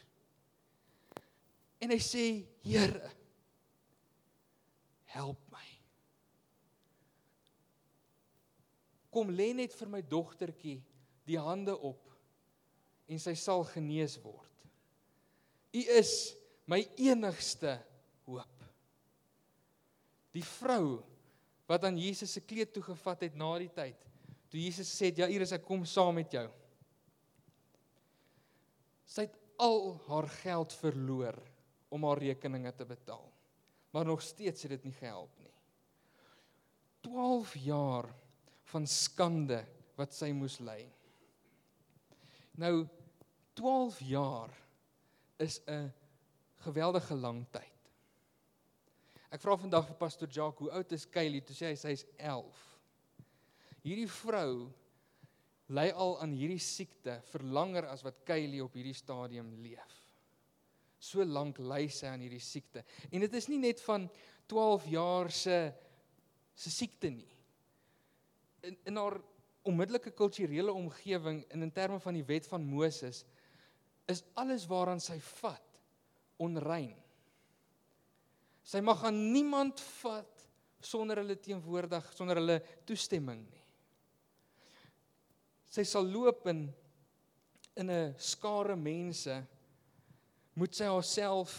En 1.83 1.93
hy 1.95 1.99
sê: 2.03 2.25
"Here, 2.67 3.11
help 5.15 5.39
my. 5.53 5.67
Kom 9.13 9.31
lê 9.31 9.53
net 9.55 9.75
vir 9.77 9.91
my 9.93 10.01
dogtertjie 10.03 10.81
die 11.29 11.39
hande 11.39 11.75
op 11.77 12.09
en 13.07 13.21
sy 13.21 13.35
sal 13.39 13.63
genees 13.69 14.17
word. 14.23 14.49
U 15.73 15.83
is 15.99 16.35
my 16.67 16.83
enigste 16.97 17.77
hoop." 18.27 18.67
Die 20.33 20.45
vrou 20.59 21.03
wat 21.69 21.85
aan 21.85 21.99
Jesus 22.01 22.33
se 22.33 22.41
kleed 22.41 22.73
toegevat 22.73 23.29
het 23.29 23.35
na 23.37 23.53
die 23.61 23.71
tyd, 23.71 24.09
toe 24.51 24.59
Jesus 24.59 24.91
sê: 24.91 25.13
"Ja, 25.15 25.27
hier 25.27 25.43
is 25.43 25.53
ek 25.53 25.63
kom 25.63 25.87
saam 25.87 26.15
met 26.19 26.33
jou." 26.33 26.49
Sy 29.13 29.27
het 29.27 29.37
al 29.61 29.93
haar 30.07 30.29
geld 30.41 30.73
verloor 30.81 31.37
om 31.93 32.07
haar 32.09 32.23
rekeninge 32.25 32.73
te 32.75 32.87
betaal. 32.89 33.29
Maar 33.93 34.09
nog 34.09 34.23
steeds 34.25 34.65
het 34.65 34.73
dit 34.73 34.89
nie 34.89 34.97
gehelp 34.97 35.33
nie. 35.45 35.53
12 37.05 37.55
jaar 37.67 38.09
van 38.73 38.87
skande 38.89 39.61
wat 39.99 40.15
sy 40.17 40.31
moes 40.33 40.57
ly. 40.65 40.81
Nou 42.57 42.87
12 43.59 44.01
jaar 44.09 44.55
is 45.37 45.61
'n 45.67 45.93
geweldige 46.65 47.15
lang 47.15 47.45
tyd. 47.51 47.69
Ek 49.33 49.41
vra 49.41 49.57
vandag 49.57 49.87
vir 49.87 49.97
pastoor 49.97 50.29
Jacques, 50.29 50.61
hoe 50.61 50.71
oud 50.71 50.93
is 50.93 51.09
Kylie? 51.09 51.41
Toe 51.41 51.57
sê 51.57 51.67
hy 51.67 51.75
sy 51.75 51.89
is 51.89 52.05
11. 52.17 52.81
Hierdie 53.83 54.09
vrou 54.09 54.73
ly 55.71 55.91
al 55.95 56.17
aan 56.23 56.35
hierdie 56.35 56.61
siekte 56.61 57.19
vir 57.31 57.45
langer 57.55 57.87
as 57.93 58.03
wat 58.05 58.23
Kylie 58.27 58.63
op 58.65 58.75
hierdie 58.77 58.97
stadium 58.97 59.53
leef. 59.63 59.99
So 61.03 61.25
lank 61.25 61.59
ly 61.63 61.87
sy 61.91 62.11
aan 62.11 62.23
hierdie 62.23 62.43
siekte. 62.43 62.85
En 63.11 63.23
dit 63.23 63.35
is 63.39 63.49
nie 63.51 63.61
net 63.63 63.81
van 63.87 64.09
12 64.51 64.89
jaar 64.93 65.31
se 65.31 65.59
se 66.55 66.71
siekte 66.71 67.11
nie. 67.11 67.31
In 68.63 68.77
in 68.87 68.99
haar 69.01 69.17
onmiddellike 69.67 70.11
kulturele 70.11 70.73
omgewing 70.73 71.45
en 71.49 71.63
in 71.63 71.73
terme 71.73 72.01
van 72.03 72.15
die 72.15 72.27
wet 72.27 72.47
van 72.47 72.65
Moses 72.67 73.25
is 74.11 74.25
alles 74.35 74.67
waaraan 74.67 75.01
sy 75.01 75.19
vat 75.39 75.81
onrein. 76.43 76.99
Sy 78.63 78.83
mag 78.83 79.05
aan 79.07 79.19
niemand 79.33 79.81
vat 80.03 80.47
sonder 80.83 81.23
hulle 81.23 81.39
teenwoordig, 81.39 82.09
sonder 82.15 82.39
hulle 82.43 82.59
toestemming 82.87 83.47
nie 83.47 83.62
sy 85.73 85.85
sal 85.89 86.09
loop 86.13 86.47
in 86.53 86.67
in 87.81 87.91
'n 87.91 88.15
skare 88.21 88.77
mense 88.77 89.37
moet 90.55 90.75
sy 90.77 90.85
haarself 90.85 91.53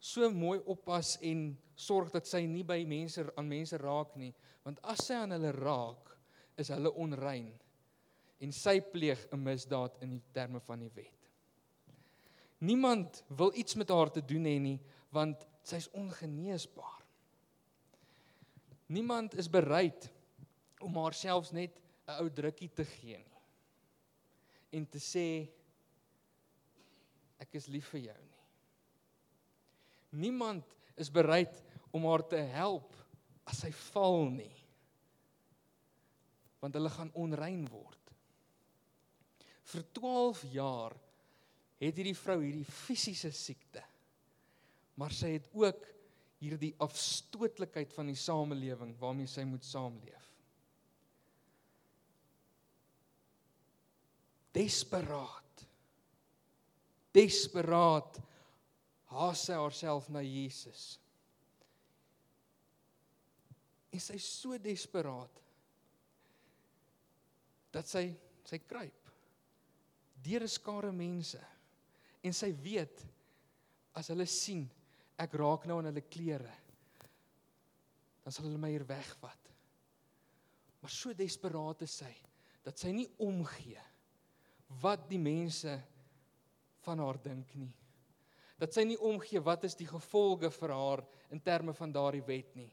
so 0.00 0.30
mooi 0.32 0.58
oppas 0.64 1.18
en 1.20 1.50
sorg 1.76 2.12
dat 2.12 2.26
sy 2.26 2.46
nie 2.46 2.64
by 2.64 2.84
mense 2.88 3.26
aan 3.36 3.48
mense 3.48 3.76
raak 3.76 4.16
nie 4.16 4.32
want 4.64 4.80
as 4.92 5.04
sy 5.06 5.18
aan 5.18 5.36
hulle 5.36 5.52
raak 5.52 6.14
is 6.56 6.72
hulle 6.72 6.92
onrein 7.04 7.52
en 8.40 8.52
sy 8.56 8.80
pleeg 8.80 9.26
'n 9.32 9.42
misdaad 9.44 10.00
in 10.00 10.16
die 10.16 10.32
terme 10.32 10.60
van 10.60 10.80
die 10.80 10.92
wet. 10.94 11.18
Niemand 12.58 13.22
wil 13.28 13.52
iets 13.54 13.74
met 13.74 13.88
haar 13.88 14.10
te 14.10 14.24
doen 14.24 14.44
hê 14.44 14.58
nie 14.60 14.80
want 15.12 15.46
sy's 15.62 15.88
ongeneesbaar. 15.92 17.04
Niemand 18.86 19.34
is 19.34 19.48
bereid 19.48 20.10
om 20.80 20.96
haarself 20.96 21.52
net 21.52 21.80
'n 22.10 22.22
ou 22.24 22.30
drukkie 22.30 22.70
te 22.74 22.84
gee 22.84 23.18
nie. 23.18 23.42
En 24.72 24.86
te 24.86 24.98
sê 24.98 25.48
ek 27.40 27.54
is 27.54 27.68
lief 27.68 27.88
vir 27.94 28.00
jou 28.10 28.20
nie. 28.26 28.42
Niemand 30.10 30.76
is 30.96 31.10
bereid 31.10 31.54
om 31.90 32.04
haar 32.04 32.26
te 32.26 32.40
help 32.52 32.94
as 33.48 33.62
sy 33.64 33.70
val 33.90 34.28
nie. 34.30 34.56
Want 36.60 36.76
hulle 36.76 36.90
gaan 36.92 37.12
onrein 37.14 37.64
word. 37.70 37.96
Vir 39.70 39.86
12 39.96 40.42
jaar 40.52 40.96
het 41.80 41.96
hierdie 41.96 42.16
vrou 42.18 42.40
hierdie 42.42 42.66
fisiese 42.66 43.30
siekte. 43.32 43.82
Maar 45.00 45.14
sy 45.16 45.36
het 45.38 45.46
ook 45.56 45.86
hierdie 46.40 46.74
afstootlikheid 46.80 47.92
van 47.96 48.10
die 48.10 48.18
samelewing 48.18 48.94
waarmee 49.00 49.30
sy 49.30 49.44
moet 49.48 49.64
saamleef. 49.64 50.29
Desperaat. 54.54 55.66
Desperaat 57.14 58.20
haas 59.10 59.44
sy 59.46 59.58
haarself 59.58 60.08
na 60.14 60.22
Jesus. 60.22 60.98
En 63.90 64.02
sy 64.02 64.18
is 64.20 64.26
so 64.26 64.58
desperaat 64.62 65.40
dat 67.74 67.86
sy 67.90 68.08
sy 68.46 68.58
kruip 68.66 69.10
deur 70.22 70.46
skare 70.50 70.90
mense. 70.94 71.40
En 72.22 72.34
sy 72.36 72.50
weet 72.62 73.02
as 73.96 74.10
hulle 74.12 74.26
sien 74.28 74.66
ek 75.20 75.34
raak 75.40 75.66
nou 75.68 75.78
aan 75.80 75.90
hulle 75.90 76.06
klere 76.06 76.56
dan 78.20 78.34
sal 78.34 78.46
hulle 78.46 78.60
my 78.60 78.70
hier 78.70 78.84
wegvat. 78.86 79.46
Maar 80.80 80.92
so 80.92 81.14
desperaat 81.16 81.82
is 81.86 81.96
sy 82.02 82.12
dat 82.64 82.78
sy 82.78 82.92
nie 82.94 83.08
omgee 83.24 83.80
wat 84.78 85.08
die 85.10 85.18
mense 85.18 85.74
van 86.84 87.02
haar 87.02 87.18
dink 87.22 87.54
nie. 87.58 87.72
Dat 88.60 88.74
sy 88.76 88.84
nie 88.86 88.98
omgee 89.00 89.40
wat 89.42 89.64
is 89.66 89.76
die 89.78 89.88
gevolge 89.88 90.50
vir 90.52 90.74
haar 90.76 91.02
in 91.32 91.40
terme 91.42 91.74
van 91.76 91.92
daardie 91.92 92.24
wet 92.26 92.54
nie. 92.58 92.70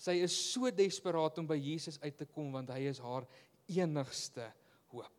Sy 0.00 0.20
is 0.24 0.36
so 0.52 0.70
desperaat 0.72 1.40
om 1.40 1.48
by 1.48 1.58
Jesus 1.60 1.98
uit 2.04 2.16
te 2.16 2.28
kom 2.28 2.52
want 2.54 2.70
hy 2.72 2.86
is 2.88 3.00
haar 3.02 3.26
enigste 3.70 4.46
hoop. 4.92 5.16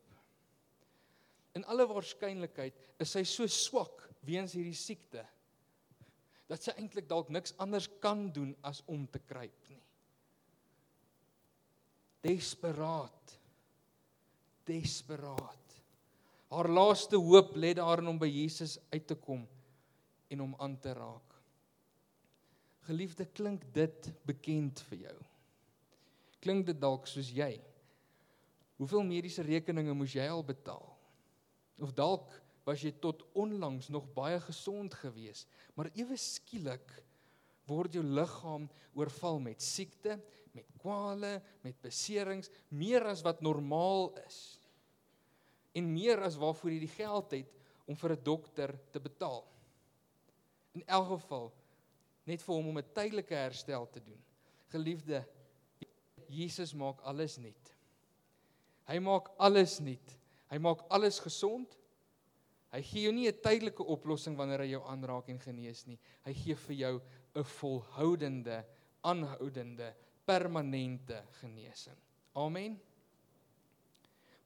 In 1.58 1.66
alle 1.68 1.86
waarskynlikheid 1.90 2.78
is 3.02 3.12
sy 3.12 3.22
so 3.28 3.46
swak 3.50 4.08
weens 4.26 4.56
hierdie 4.56 4.78
siekte 4.78 5.24
dat 6.50 6.60
sy 6.60 6.74
eintlik 6.76 7.06
dalk 7.08 7.30
niks 7.32 7.54
anders 7.62 7.88
kan 8.02 8.26
doen 8.34 8.50
as 8.66 8.82
om 8.90 9.06
te 9.08 9.22
kruip 9.24 9.70
nie. 9.70 9.80
Desperaat. 12.22 13.34
Desperaat. 14.68 15.61
Haar 16.52 16.68
laaste 16.68 17.16
hoop 17.16 17.54
lê 17.56 17.72
daarin 17.78 18.10
om 18.12 18.18
by 18.20 18.28
Jesus 18.28 18.76
uit 18.92 19.06
te 19.08 19.16
kom 19.16 19.46
en 20.32 20.42
hom 20.44 20.52
aan 20.60 20.74
te 20.80 20.92
raak. 20.92 21.36
Geliefde, 22.84 23.24
klink 23.24 23.64
dit 23.72 24.08
bekend 24.28 24.82
vir 24.90 25.06
jou? 25.06 25.18
Klink 26.42 26.66
dit 26.68 26.80
dalk 26.82 27.06
soos 27.08 27.30
jy? 27.32 27.54
Hoeveel 28.80 29.04
mediese 29.06 29.44
rekeninge 29.46 29.94
moes 29.96 30.16
jy 30.16 30.26
al 30.28 30.42
betaal? 30.44 30.90
Of 31.80 31.94
dalk 31.96 32.34
was 32.66 32.82
jy 32.84 32.92
tot 33.02 33.22
onlangs 33.38 33.88
nog 33.90 34.08
baie 34.14 34.40
gesond 34.42 34.94
geweest, 34.98 35.48
maar 35.74 35.90
ewe 35.98 36.18
skielik 36.18 36.90
word 37.70 37.96
jou 37.96 38.02
liggaam 38.04 38.68
oorval 38.98 39.40
met 39.42 39.62
siekte, 39.62 40.18
met 40.52 40.68
kwale, 40.82 41.38
met 41.64 41.78
beserings, 41.82 42.50
meer 42.68 43.06
as 43.08 43.22
wat 43.24 43.40
normaal 43.40 44.10
is. 44.26 44.58
En 45.72 45.92
meer 45.92 46.20
as 46.22 46.36
waarvoor 46.36 46.70
jy 46.70 46.78
die 46.78 46.94
geld 46.96 47.30
het 47.30 47.52
om 47.86 47.96
vir 47.96 48.12
'n 48.12 48.22
dokter 48.22 48.78
te 48.90 49.00
betaal. 49.00 49.44
In 50.72 50.82
elk 50.86 51.08
geval 51.08 51.52
net 52.24 52.42
vir 52.42 52.54
hom 52.54 52.68
om 52.68 52.78
'n 52.78 52.92
tydelike 52.94 53.34
herstel 53.34 53.90
te 53.90 54.00
doen. 54.00 54.20
Geliefde, 54.68 55.24
Jesus 56.28 56.74
maak 56.74 57.00
alles 57.00 57.36
nuut. 57.36 57.74
Hy 58.88 58.98
maak 58.98 59.30
alles 59.38 59.78
nuut. 59.80 60.18
Hy 60.50 60.58
maak 60.58 60.84
alles 60.88 61.18
gesond. 61.18 61.78
Hy 62.72 62.80
gee 62.82 63.02
jou 63.02 63.12
nie 63.12 63.28
'n 63.28 63.40
tydelike 63.42 63.84
oplossing 63.84 64.36
wanneer 64.36 64.60
hy 64.60 64.70
jou 64.70 64.82
aanraak 64.88 65.28
en 65.28 65.38
genees 65.38 65.86
nie. 65.86 65.98
Hy 66.24 66.32
gee 66.32 66.54
vir 66.54 66.74
jou 66.76 67.02
'n 67.34 67.44
volhoudende, 67.44 68.64
aanhoudende, 69.02 69.94
permanente 70.24 71.24
genesing. 71.40 71.96
Amen. 72.34 72.80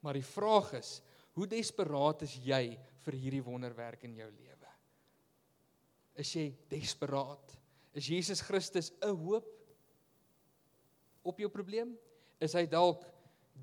Maar 0.00 0.14
die 0.14 0.24
vraag 0.24 0.72
is, 0.72 1.02
hoe 1.36 1.46
desperaat 1.46 2.24
is 2.24 2.38
jy 2.40 2.62
vir 3.04 3.18
hierdie 3.20 3.44
wonderwerk 3.44 4.06
in 4.08 4.16
jou 4.16 4.28
lewe? 4.30 4.70
Is 6.16 6.32
jy 6.32 6.48
desperaat? 6.72 7.52
Is 7.96 8.08
Jesus 8.08 8.40
Christus 8.40 8.90
'n 9.02 9.12
hoop 9.12 9.46
op 11.22 11.38
jou 11.38 11.48
probleem? 11.48 11.96
Is 12.40 12.54
hy 12.54 12.66
dalk 12.66 13.04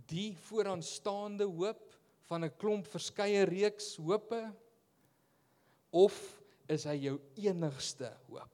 die 0.09 0.35
vooraanstaande 0.35 1.45
hoop 1.45 1.93
van 2.29 2.43
'n 2.45 2.57
klomp 2.57 2.87
verskeie 2.87 3.45
reeks 3.45 3.95
hope? 3.97 4.53
Of 5.91 6.41
is 6.69 6.85
hy 6.85 6.97
jou 7.09 7.19
enigste 7.35 8.09
hoop? 8.29 8.49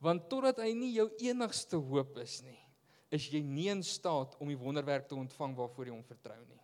Want 0.00 0.28
totdat 0.28 0.58
hy 0.58 0.72
nie 0.74 0.94
jou 0.94 1.08
enigste 1.18 1.76
hoop 1.76 2.18
is 2.18 2.42
nie, 2.42 2.58
is 3.10 3.30
jy 3.30 3.42
nie 3.42 3.68
in 3.68 3.82
staat 3.82 4.34
om 4.40 4.48
die 4.48 4.58
wonderwerk 4.58 5.08
te 5.08 5.14
ontvang 5.14 5.54
waarvoor 5.56 5.86
jy 5.86 5.92
hom 5.92 6.04
vertrou 6.04 6.44
nie. 6.46 6.61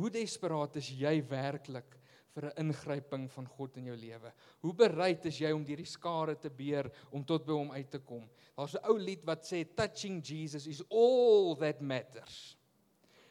Hoe 0.00 0.10
desperaat 0.10 0.78
is 0.80 0.88
jy 0.96 1.18
werklik 1.28 1.98
vir 2.34 2.46
'n 2.48 2.66
ingryping 2.66 3.28
van 3.30 3.46
God 3.46 3.76
in 3.76 3.90
jou 3.90 3.96
lewe. 3.96 4.32
Hoe 4.62 4.72
bereid 4.72 5.26
is 5.26 5.40
jy 5.40 5.50
om 5.52 5.64
deur 5.64 5.76
die 5.82 5.88
skare 5.88 6.36
te 6.38 6.50
beer 6.50 6.90
om 7.12 7.24
tot 7.24 7.44
by 7.46 7.52
hom 7.52 7.72
uit 7.74 7.90
te 7.90 7.98
kom? 7.98 8.28
Daar's 8.56 8.74
'n 8.74 8.86
ou 8.86 8.98
lied 8.98 9.24
wat 9.26 9.44
sê 9.44 9.64
touching 9.64 10.22
Jesus 10.22 10.66
is 10.66 10.82
all 10.90 11.56
that 11.56 11.80
matters. 11.80 12.56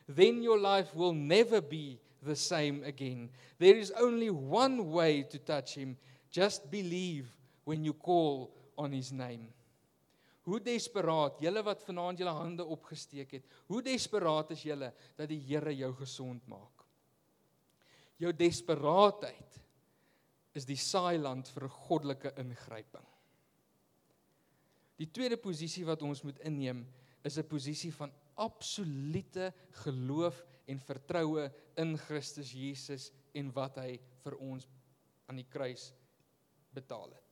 Then 0.07 0.41
your 0.41 0.59
life 0.59 0.95
will 0.95 1.13
never 1.13 1.61
be 1.61 1.99
the 2.23 2.35
same 2.35 2.83
again. 2.83 3.31
There 3.57 3.77
is 3.77 3.91
only 3.91 4.29
one 4.29 4.91
way 4.91 5.23
to 5.23 5.37
touch 5.39 5.75
him. 5.75 5.97
Just 6.31 6.69
believe 6.69 7.27
when 7.63 7.83
you 7.83 7.93
call 7.93 8.51
on 8.75 8.91
his 8.91 9.11
name. 9.11 9.53
Hoe 10.49 10.59
desperaat, 10.65 11.39
julle 11.43 11.61
wat 11.63 11.85
vanaand 11.85 12.19
julle 12.19 12.33
hande 12.33 12.65
opgesteek 12.65 13.37
het, 13.37 13.47
hoe 13.69 13.83
desperaat 13.85 14.51
is 14.55 14.65
julle 14.65 14.93
dat 15.15 15.29
die 15.29 15.41
Here 15.45 15.75
jou 15.77 15.93
gesond 16.01 16.47
maak? 16.49 16.79
jou 18.19 18.31
desperaatheid 18.35 19.59
is 20.57 20.67
die 20.67 20.79
saailand 20.79 21.47
vir 21.53 21.65
'n 21.65 21.77
goddelike 21.87 22.33
ingryping. 22.37 23.05
Die 24.99 25.07
tweede 25.07 25.37
posisie 25.37 25.85
wat 25.85 26.01
ons 26.01 26.23
moet 26.23 26.39
inneem 26.39 26.85
is 27.23 27.37
'n 27.37 27.47
posisie 27.47 27.91
van 27.91 28.11
absolute 28.35 29.53
geloof 29.83 30.45
en 30.67 30.79
vertroue 30.79 31.51
in 31.77 31.97
Christus 31.97 32.51
Jesus 32.51 33.11
en 33.33 33.51
wat 33.53 33.77
hy 33.77 33.99
vir 34.23 34.35
ons 34.37 34.67
aan 35.27 35.35
die 35.35 35.47
kruis 35.49 35.93
betaal 36.73 37.11
het. 37.11 37.23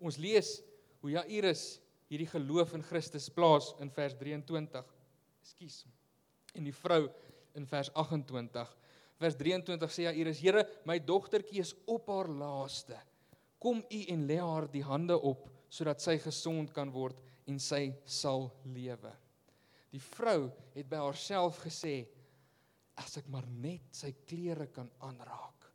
Ons 0.00 0.16
lees 0.16 0.62
hoe 1.00 1.14
Jairus 1.14 1.80
hierdie 2.10 2.28
geloof 2.28 2.74
in 2.76 2.84
Christus 2.84 3.28
plaas 3.32 3.72
in 3.80 3.90
vers 3.94 4.16
23. 4.18 4.84
Ekskuus. 5.40 5.84
En 6.58 6.66
die 6.66 6.74
vrou 6.74 7.04
in 7.58 7.66
vers 7.66 7.90
28 7.94 8.76
vers 9.20 9.36
23 9.36 9.92
sê 9.92 10.06
Jairus: 10.08 10.40
"Here, 10.40 10.64
my 10.88 10.98
dogtertjie 10.98 11.60
is 11.60 11.74
op 11.86 12.08
haar 12.08 12.28
laaste. 12.28 12.98
Kom 13.58 13.84
u 13.90 14.04
en 14.08 14.26
lê 14.26 14.38
haar 14.40 14.68
die 14.72 14.84
hande 14.84 15.16
op 15.16 15.48
sodat 15.68 16.00
sy 16.00 16.16
gesond 16.18 16.72
kan 16.72 16.90
word 16.90 17.20
en 17.46 17.58
sy 17.58 17.92
sal 18.04 18.50
lewe." 18.64 19.12
Die 19.90 20.00
vrou 20.00 20.50
het 20.74 20.88
by 20.88 20.96
haarself 20.96 21.60
gesê: 21.64 22.06
"As 22.96 23.16
ek 23.18 23.28
maar 23.28 23.46
net 23.46 23.92
sy 23.92 24.12
klere 24.26 24.66
kan 24.66 24.90
aanraak, 25.00 25.68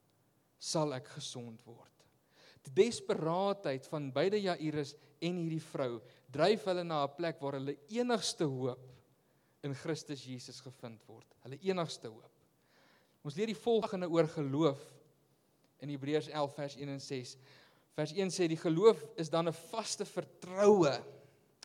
sal 0.58 0.94
ek 0.94 1.08
gesond 1.08 1.62
word." 1.66 1.95
Die 2.66 2.74
desperaatheid 2.86 3.88
van 3.88 4.12
beide 4.14 4.42
Jairus 4.42 4.96
en 5.24 5.38
hierdie 5.38 5.64
vrou 5.64 6.00
dryf 6.34 6.66
hulle 6.68 6.84
na 6.84 7.04
'n 7.06 7.16
plek 7.16 7.42
waar 7.42 7.60
hulle 7.60 7.78
enigste 7.90 8.46
hoop 8.46 8.92
in 9.64 9.74
Christus 9.74 10.24
Jesus 10.26 10.60
gevind 10.62 11.02
word. 11.08 11.28
Hulle 11.44 11.60
enigste 11.62 12.08
hoop. 12.08 12.32
Ons 13.24 13.36
leer 13.36 13.48
die 13.48 13.58
volgende 13.58 14.10
oor 14.10 14.28
geloof 14.28 14.82
in 15.82 15.90
Hebreërs 15.90 16.30
11 16.30 16.54
vers 16.56 16.76
1 16.76 16.90
en 16.90 17.02
6. 17.02 17.38
Vers 17.96 18.14
1 18.14 18.34
sê 18.34 18.48
die 18.48 18.60
geloof 18.60 19.02
is 19.16 19.30
dan 19.30 19.48
'n 19.48 19.54
vaste 19.54 20.06
vertroue, 20.06 20.94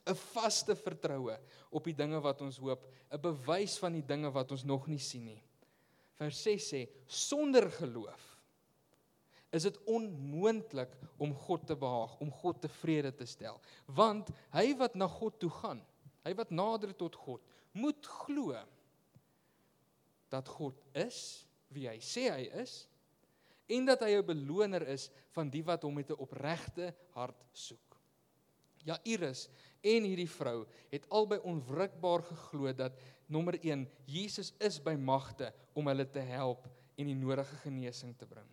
'n 0.07 0.15
vaste 0.15 0.77
vertroue 0.77 1.39
op 1.71 1.85
die 1.85 1.95
dinge 1.95 2.21
wat 2.21 2.41
ons 2.41 2.57
hoop, 2.57 2.87
'n 3.11 3.21
bewys 3.21 3.79
van 3.79 3.93
die 3.93 4.07
dinge 4.07 4.31
wat 4.31 4.51
ons 4.51 4.65
nog 4.65 4.87
nie 4.87 4.99
sien 4.99 5.25
nie. 5.25 5.43
Vers 6.17 6.43
6 6.43 6.73
sê 6.73 6.89
sonder 7.07 7.71
geloof 7.71 8.30
is 9.51 9.67
dit 9.67 9.79
onmoontlik 9.91 10.93
om 11.19 11.35
God 11.35 11.67
te 11.67 11.77
behaag, 11.77 12.17
om 12.23 12.31
God 12.31 12.61
tevrede 12.63 13.13
te 13.15 13.27
stel, 13.27 13.59
want 13.87 14.31
hy 14.55 14.71
wat 14.79 14.95
na 14.95 15.09
God 15.11 15.41
toe 15.43 15.51
gaan, 15.61 15.83
hy 16.27 16.35
wat 16.39 16.53
nader 16.55 16.95
tot 16.97 17.17
God, 17.19 17.43
moet 17.73 18.07
glo 18.23 18.55
dat 20.31 20.49
God 20.49 20.79
is 20.99 21.45
wie 21.75 21.89
hy 21.91 21.99
sê 22.03 22.29
hy 22.31 22.47
is 22.63 22.85
en 23.71 23.87
dat 23.87 24.03
hy 24.03 24.19
'n 24.19 24.27
beloner 24.27 24.83
is 24.89 25.11
van 25.35 25.51
die 25.51 25.63
wat 25.63 25.83
hom 25.83 25.95
met 25.95 26.11
'n 26.11 26.19
opregte 26.19 26.95
hart 27.15 27.45
soek. 27.53 27.97
Ja, 28.85 28.99
Iris 29.05 29.49
en 29.83 30.05
hierdie 30.05 30.31
vrou 30.31 30.67
het 30.91 31.09
albei 31.09 31.39
onwrikbaar 31.39 32.23
geglo 32.23 32.73
dat 32.73 32.97
nommer 33.27 33.59
1 33.63 33.89
Jesus 34.07 34.53
is 34.59 34.81
by 34.83 34.95
magte 34.95 35.53
om 35.75 35.87
hulle 35.87 36.11
te 36.11 36.21
help 36.21 36.67
en 36.97 37.07
die 37.07 37.15
nodige 37.15 37.57
genesing 37.57 38.17
te 38.19 38.27
bring. 38.27 38.49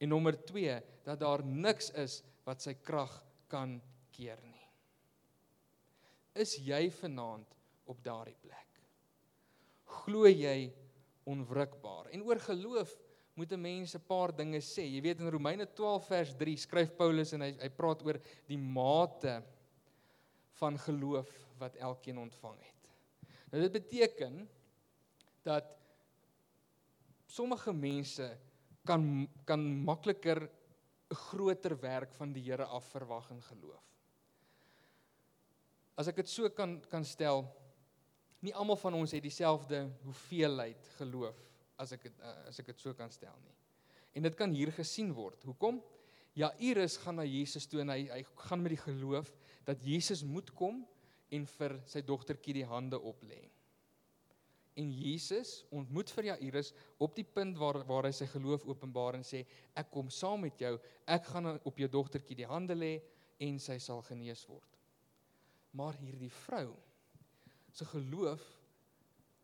En 0.00 0.08
nommer 0.08 0.36
2 0.48 0.78
dat 1.04 1.20
daar 1.20 1.44
niks 1.44 1.90
is 2.00 2.20
wat 2.46 2.64
sy 2.64 2.74
krag 2.80 3.12
kan 3.50 3.76
keer 4.14 4.40
nie. 4.42 4.66
Is 6.40 6.56
jy 6.62 6.86
vanaand 6.94 7.56
op 7.90 8.00
daardie 8.04 8.38
plek? 8.40 8.80
Glo 10.00 10.28
jy 10.30 10.70
onwrikbaar. 11.28 12.10
En 12.14 12.24
oor 12.24 12.40
geloof 12.40 12.94
moet 13.34 13.52
'n 13.52 13.60
mens 13.60 13.94
'n 13.94 14.06
paar 14.06 14.32
dinge 14.36 14.60
sê. 14.60 14.84
Jy 14.84 15.00
weet 15.00 15.20
in 15.20 15.30
Romeine 15.30 15.66
12 15.66 16.06
vers 16.06 16.34
3 16.36 16.56
skryf 16.56 16.96
Paulus 16.96 17.32
en 17.32 17.40
hy 17.40 17.52
hy 17.60 17.68
praat 17.68 18.02
oor 18.02 18.20
die 18.46 18.58
mate 18.58 19.42
van 20.60 20.78
geloof 20.78 21.28
wat 21.58 21.76
elkeen 21.76 22.18
ontvang 22.18 22.58
het. 22.60 22.80
Nou 23.50 23.62
dit 23.62 23.72
beteken 23.72 24.48
dat 25.42 25.64
sommige 27.26 27.72
mense 27.72 28.38
kan 28.86 29.28
kan 29.46 29.60
makliker 29.84 30.48
'n 31.10 31.14
groter 31.14 31.80
werk 31.80 32.12
van 32.14 32.32
die 32.32 32.42
Here 32.42 32.64
af 32.64 32.84
verwag 32.90 33.30
in 33.30 33.42
geloof. 33.42 33.84
As 35.96 36.08
ek 36.08 36.16
dit 36.16 36.28
so 36.28 36.48
kan 36.48 36.80
kan 36.88 37.04
stel, 37.04 37.44
nie 38.40 38.54
almal 38.54 38.76
van 38.76 38.94
ons 38.94 39.12
het 39.12 39.22
dieselfde 39.22 39.90
hoeveelheid 40.04 40.88
geloof 40.98 41.36
as 41.76 41.92
ek 41.92 42.02
het, 42.02 42.20
as 42.48 42.58
ek 42.58 42.66
dit 42.66 42.80
so 42.80 42.94
kan 42.94 43.10
stel 43.10 43.36
nie. 43.44 43.56
En 44.14 44.22
dit 44.22 44.36
kan 44.36 44.50
hier 44.50 44.72
gesien 44.72 45.12
word. 45.12 45.42
Hoekom? 45.44 45.82
Jairus 46.38 46.96
gaan 46.96 47.18
na 47.18 47.24
Jesus 47.26 47.66
toe 47.66 47.80
en 47.80 47.88
hy 47.88 48.04
hy 48.08 48.22
gaan 48.46 48.62
met 48.62 48.76
die 48.76 48.84
geloof 48.84 49.32
dat 49.66 49.82
Jesus 49.82 50.22
moet 50.22 50.52
kom 50.54 50.84
en 51.30 51.46
vir 51.46 51.76
sy 51.90 52.02
dogtertjie 52.06 52.60
die 52.60 52.66
hande 52.66 52.98
oplê. 52.98 53.42
En 54.78 54.90
Jesus 54.94 55.64
ontmoet 55.74 56.10
vir 56.14 56.30
Jairus 56.30 56.70
op 57.02 57.16
die 57.16 57.26
punt 57.26 57.58
waar 57.58 57.80
waar 57.88 58.06
hy 58.06 58.12
sy 58.14 58.28
geloof 58.30 58.66
openbaar 58.70 59.18
en 59.18 59.26
sê 59.26 59.42
ek 59.78 59.90
kom 59.90 60.10
saam 60.14 60.44
met 60.46 60.60
jou, 60.62 60.76
ek 61.10 61.26
gaan 61.32 61.56
op 61.66 61.80
jou 61.80 61.88
dogtertjie 61.90 62.38
die 62.38 62.48
hande 62.48 62.76
lê 62.78 62.92
en 63.42 63.58
sy 63.58 63.78
sal 63.82 64.04
genees 64.06 64.44
word. 64.48 64.78
Maar 65.74 65.98
hierdie 65.98 66.30
vrou 66.44 66.70
se 67.72 67.86
geloof 67.92 68.44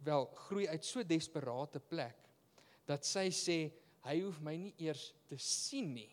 wel 0.06 0.26
groei 0.46 0.68
uit 0.68 0.84
so 0.84 1.02
desperate 1.06 1.80
plek 1.90 2.22
dat 2.86 3.06
sy 3.06 3.28
sê 3.34 3.58
hy 4.06 4.20
hoef 4.22 4.38
my 4.44 4.54
nie 4.60 4.74
eers 4.86 5.08
te 5.26 5.38
sien 5.42 5.90
nie. 5.96 6.10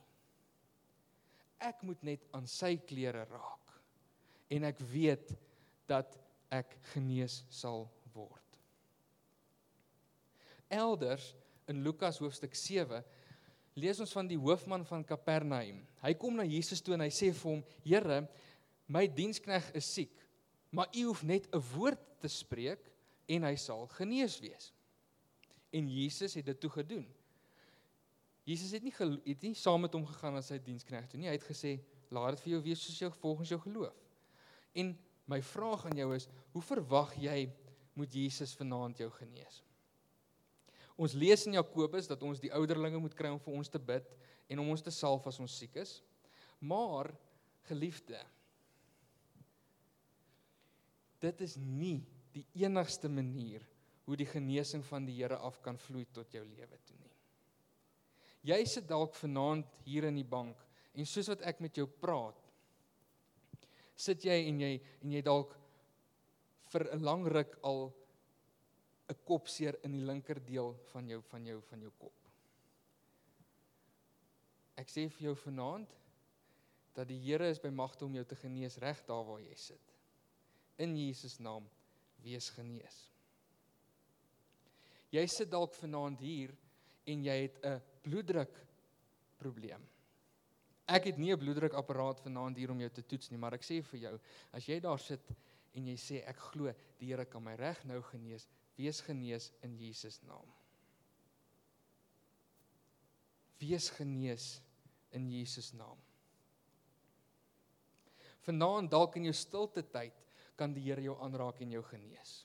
Ek 1.62 1.84
moet 1.86 2.02
net 2.04 2.26
aan 2.34 2.48
sy 2.50 2.76
klere 2.88 3.28
raak 3.30 3.76
en 4.54 4.66
ek 4.70 4.82
weet 4.92 5.36
dat 5.90 6.18
ek 6.54 6.78
genees 6.94 7.44
sal 7.54 7.88
word. 8.14 8.43
Elders 10.74 11.34
in 11.70 11.84
Lukas 11.86 12.20
hoofstuk 12.22 12.56
7 12.58 13.04
lees 13.80 14.00
ons 14.04 14.14
van 14.14 14.28
die 14.30 14.38
hoofman 14.38 14.86
van 14.86 15.06
Kapernaum. 15.06 15.82
Hy 16.04 16.14
kom 16.20 16.38
na 16.38 16.46
Jesus 16.46 16.82
toe 16.84 16.96
en 16.98 17.06
hy 17.06 17.10
sê 17.14 17.32
vir 17.34 17.50
hom: 17.50 17.64
"Here, 17.86 18.20
my 18.88 19.08
dienskneg 19.08 19.72
is 19.78 19.90
siek, 19.90 20.14
maar 20.72 20.92
u 20.94 21.08
hoef 21.10 21.24
net 21.24 21.48
'n 21.54 21.64
woord 21.74 22.02
te 22.22 22.28
spreek 22.28 22.92
en 23.28 23.44
hy 23.44 23.56
sal 23.56 23.88
genees 23.88 24.40
wees." 24.40 24.74
En 25.72 25.90
Jesus 25.90 26.34
het 26.34 26.46
dit 26.46 26.60
toe 26.60 26.70
gedoen. 26.70 27.08
Jesus 28.46 28.72
het 28.72 28.84
nie 28.84 28.94
het 29.26 29.42
nie 29.42 29.56
saam 29.56 29.82
met 29.82 29.94
hom 29.94 30.06
gegaan 30.06 30.36
as 30.36 30.48
sy 30.48 30.60
dienskneg 30.60 31.08
toe 31.08 31.20
nie. 31.20 31.28
Hy 31.28 31.38
het 31.38 31.50
gesê: 31.50 31.80
"Laat 32.12 32.36
dit 32.36 32.44
vir 32.44 32.52
jou 32.52 32.62
wees 32.62 32.82
soos 32.82 33.00
jou 33.00 33.12
volgens 33.12 33.50
jou 33.50 33.60
geloof." 33.60 33.96
En 34.76 34.98
my 35.26 35.42
vraag 35.42 35.86
aan 35.86 35.98
jou 35.98 36.16
is: 36.16 36.28
Hoe 36.52 36.62
verwag 36.62 37.16
jy 37.16 37.50
moet 37.94 38.14
Jesus 38.14 38.54
vanaand 38.54 38.98
jou 38.98 39.10
genees? 39.10 39.64
Ons 41.00 41.16
lees 41.18 41.48
in 41.48 41.58
Jakobus 41.58 42.08
dat 42.10 42.22
ons 42.26 42.42
die 42.42 42.52
ouderlinge 42.54 43.00
moet 43.02 43.16
kry 43.18 43.32
om 43.34 43.42
vir 43.42 43.58
ons 43.58 43.72
te 43.72 43.82
bid 43.82 44.10
en 44.52 44.62
om 44.62 44.70
ons 44.76 44.84
te 44.86 44.94
salf 44.94 45.26
as 45.30 45.40
ons 45.42 45.58
siek 45.58 45.76
is. 45.82 45.98
Maar 46.62 47.10
geliefde, 47.68 48.20
dit 51.24 51.42
is 51.42 51.56
nie 51.58 52.04
die 52.36 52.46
enigste 52.64 53.10
manier 53.10 53.64
hoe 54.04 54.18
die 54.20 54.28
genesing 54.28 54.84
van 54.86 55.06
die 55.08 55.16
Here 55.16 55.40
af 55.40 55.62
kan 55.64 55.80
vloei 55.80 56.06
tot 56.12 56.34
jou 56.36 56.44
lewe 56.44 56.80
toe 56.86 56.98
nie. 57.00 57.12
Jy 58.52 58.60
sit 58.68 58.88
dalk 58.90 59.16
vanaand 59.16 59.70
hier 59.88 60.10
in 60.10 60.20
die 60.20 60.28
bank 60.28 60.60
en 60.94 61.08
soos 61.08 61.32
wat 61.32 61.46
ek 61.48 61.62
met 61.64 61.78
jou 61.80 61.88
praat, 61.88 62.38
sit 63.96 64.26
jy 64.28 64.36
en 64.50 64.60
jy 64.60 64.74
en 65.02 65.14
jy 65.16 65.22
dalk 65.24 65.56
vir 66.74 66.90
'n 66.92 67.04
lang 67.06 67.28
ruk 67.28 67.58
al 67.64 67.94
'n 69.14 69.24
kopseer 69.26 69.78
in 69.86 69.92
die 69.92 70.06
linker 70.06 70.42
deel 70.46 70.74
van 70.92 71.08
jou 71.08 71.22
van 71.30 71.46
jou 71.46 71.62
van 71.70 71.82
jou 71.86 71.92
kop. 71.98 72.20
Ek 74.76 74.90
sê 74.90 75.06
vir 75.10 75.30
jou 75.30 75.36
vanaand 75.36 75.90
dat 76.98 77.08
die 77.10 77.20
Here 77.22 77.50
is 77.50 77.62
by 77.62 77.70
magte 77.70 78.06
om 78.06 78.16
jou 78.18 78.26
te 78.26 78.38
genees 78.38 78.78
reg 78.82 79.02
daar 79.06 79.26
waar 79.26 79.42
jy 79.42 79.56
sit. 79.56 79.94
In 80.82 80.96
Jesus 80.98 81.40
naam 81.40 81.70
wees 82.24 82.50
genees. 82.56 83.00
Jy 85.14 85.26
sit 85.30 85.52
dalk 85.52 85.76
vanaand 85.78 86.22
hier 86.26 86.54
en 87.06 87.24
jy 87.24 87.38
het 87.44 87.58
'n 87.66 87.82
bloeddruk 88.02 88.54
probleem. 89.38 89.82
Ek 90.88 91.06
het 91.06 91.18
nie 91.18 91.32
'n 91.32 91.40
bloeddrukapparaat 91.40 92.20
vanaand 92.22 92.58
hier 92.58 92.72
om 92.72 92.80
jou 92.80 92.90
te 92.90 93.06
toets 93.06 93.30
nie, 93.30 93.38
maar 93.38 93.54
ek 93.54 93.64
sê 93.64 93.82
vir 93.84 94.00
jou, 94.00 94.20
as 94.52 94.66
jy 94.66 94.80
daar 94.80 95.00
sit 95.00 95.22
en 95.74 95.88
jy 95.88 95.96
sê 95.96 96.24
ek 96.28 96.38
glo 96.38 96.74
die 97.00 97.08
Here 97.08 97.26
kan 97.26 97.44
my 97.44 97.56
reg 97.56 97.84
nou 97.86 98.02
genees, 98.02 98.48
wees 98.80 99.02
genees 99.06 99.52
in 99.62 99.76
Jesus 99.78 100.20
naam. 100.28 100.50
Wees 103.62 103.90
genees 103.94 104.48
in 105.14 105.30
Jesus 105.32 105.72
naam. 105.78 106.00
Vanaand 108.44 108.92
dalk 108.92 109.16
in 109.20 109.30
jou 109.30 109.36
stilte 109.38 109.86
tyd 109.94 110.18
kan 110.60 110.74
die 110.76 110.84
Here 110.84 111.04
jou 111.06 111.16
aanraak 111.24 111.62
en 111.64 111.72
jou 111.72 111.84
genees. 111.88 112.42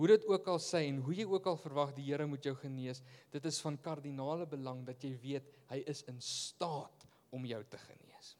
Hoe 0.00 0.08
dit 0.08 0.24
ook 0.26 0.48
al 0.48 0.58
sê 0.62 0.86
en 0.88 1.02
hoe 1.04 1.14
jy 1.14 1.26
ook 1.28 1.46
al 1.46 1.58
verwag 1.60 1.92
die 1.96 2.06
Here 2.08 2.26
moet 2.26 2.44
jou 2.44 2.54
genees, 2.58 3.02
dit 3.30 3.44
is 3.48 3.60
van 3.62 3.76
kardinale 3.78 4.48
belang 4.48 4.82
dat 4.88 5.04
jy 5.04 5.12
weet 5.22 5.52
hy 5.70 5.82
is 5.86 6.02
in 6.10 6.20
staat 6.24 7.06
om 7.32 7.44
jou 7.46 7.60
te 7.70 7.80
genees. 7.84 8.34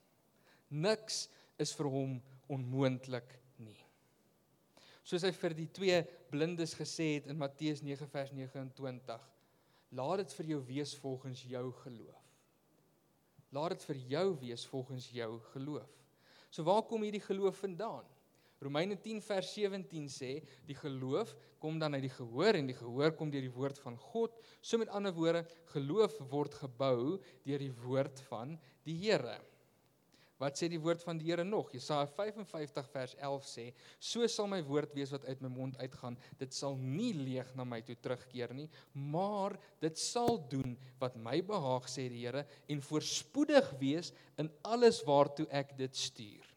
Niks 0.72 1.26
is 1.61 1.74
vir 1.76 1.88
hom 1.92 2.16
onmoontlik. 2.52 3.28
Soos 5.02 5.24
hy 5.26 5.32
vir 5.34 5.54
die 5.58 5.68
twee 5.74 5.98
blindes 6.30 6.76
gesê 6.78 7.16
het 7.16 7.28
in 7.30 7.38
Matteus 7.40 7.82
9 7.82 8.06
vers 8.10 8.30
29, 8.34 9.24
laat 9.98 10.22
dit 10.22 10.36
vir 10.38 10.52
jou 10.54 10.60
wees 10.68 10.94
volgens 11.02 11.42
jou 11.50 11.64
geloof. 11.82 12.28
Laat 13.52 13.74
dit 13.74 13.86
vir 13.90 14.00
jou 14.14 14.26
wees 14.40 14.64
volgens 14.70 15.10
jou 15.12 15.30
geloof. 15.52 15.90
So 16.52 16.64
waar 16.64 16.84
kom 16.88 17.04
hierdie 17.04 17.24
geloof 17.24 17.58
vandaan? 17.64 18.06
Romeine 18.62 18.94
10 18.94 19.18
vers 19.26 19.48
17 19.56 20.06
sê 20.12 20.32
die 20.68 20.76
geloof 20.78 21.32
kom 21.60 21.80
dan 21.82 21.96
uit 21.96 22.04
die 22.06 22.14
gehoor 22.14 22.54
en 22.54 22.68
die 22.70 22.76
gehoor 22.78 23.14
kom 23.18 23.30
deur 23.32 23.42
die 23.42 23.52
woord 23.52 23.80
van 23.82 23.96
God. 23.98 24.36
So 24.62 24.78
met 24.78 24.92
ander 24.94 25.14
woorde, 25.16 25.42
geloof 25.74 26.14
word 26.30 26.54
gebou 26.62 27.18
deur 27.42 27.62
die 27.62 27.72
woord 27.82 28.22
van 28.28 28.54
die 28.86 28.94
Here. 29.02 29.40
Wat 30.42 30.59
sê 30.59 30.66
die 30.66 30.81
woord 30.83 31.05
van 31.07 31.20
die 31.20 31.28
Here 31.28 31.44
nog? 31.46 31.68
Jesaja 31.70 32.09
55 32.11 32.88
vers 32.90 33.12
11 33.14 33.44
sê: 33.46 33.64
"So 34.02 34.26
sal 34.26 34.48
my 34.50 34.59
woord 34.66 34.94
wees 34.94 35.12
wat 35.14 35.24
uit 35.28 35.40
my 35.40 35.48
mond 35.48 35.76
uitgaan, 35.78 36.16
dit 36.38 36.52
sal 36.52 36.74
nie 36.76 37.12
leeg 37.14 37.52
na 37.55 37.62
my 37.64 37.78
toe 37.87 37.94
terugkeer 37.94 38.50
nie, 38.55 38.68
maar 38.92 39.55
dit 39.81 39.98
sal 39.98 40.40
doen 40.50 40.74
wat 40.98 41.14
my 41.16 41.38
behaag 41.46 41.87
sê 41.87 42.09
die 42.11 42.24
Here 42.24 42.42
en 42.68 42.83
voorspoedig 42.83 43.70
wees 43.78 44.11
in 44.37 44.50
alles 44.64 45.02
waartoe 45.07 45.46
ek 45.50 45.76
dit 45.78 45.96
stuur." 45.96 46.48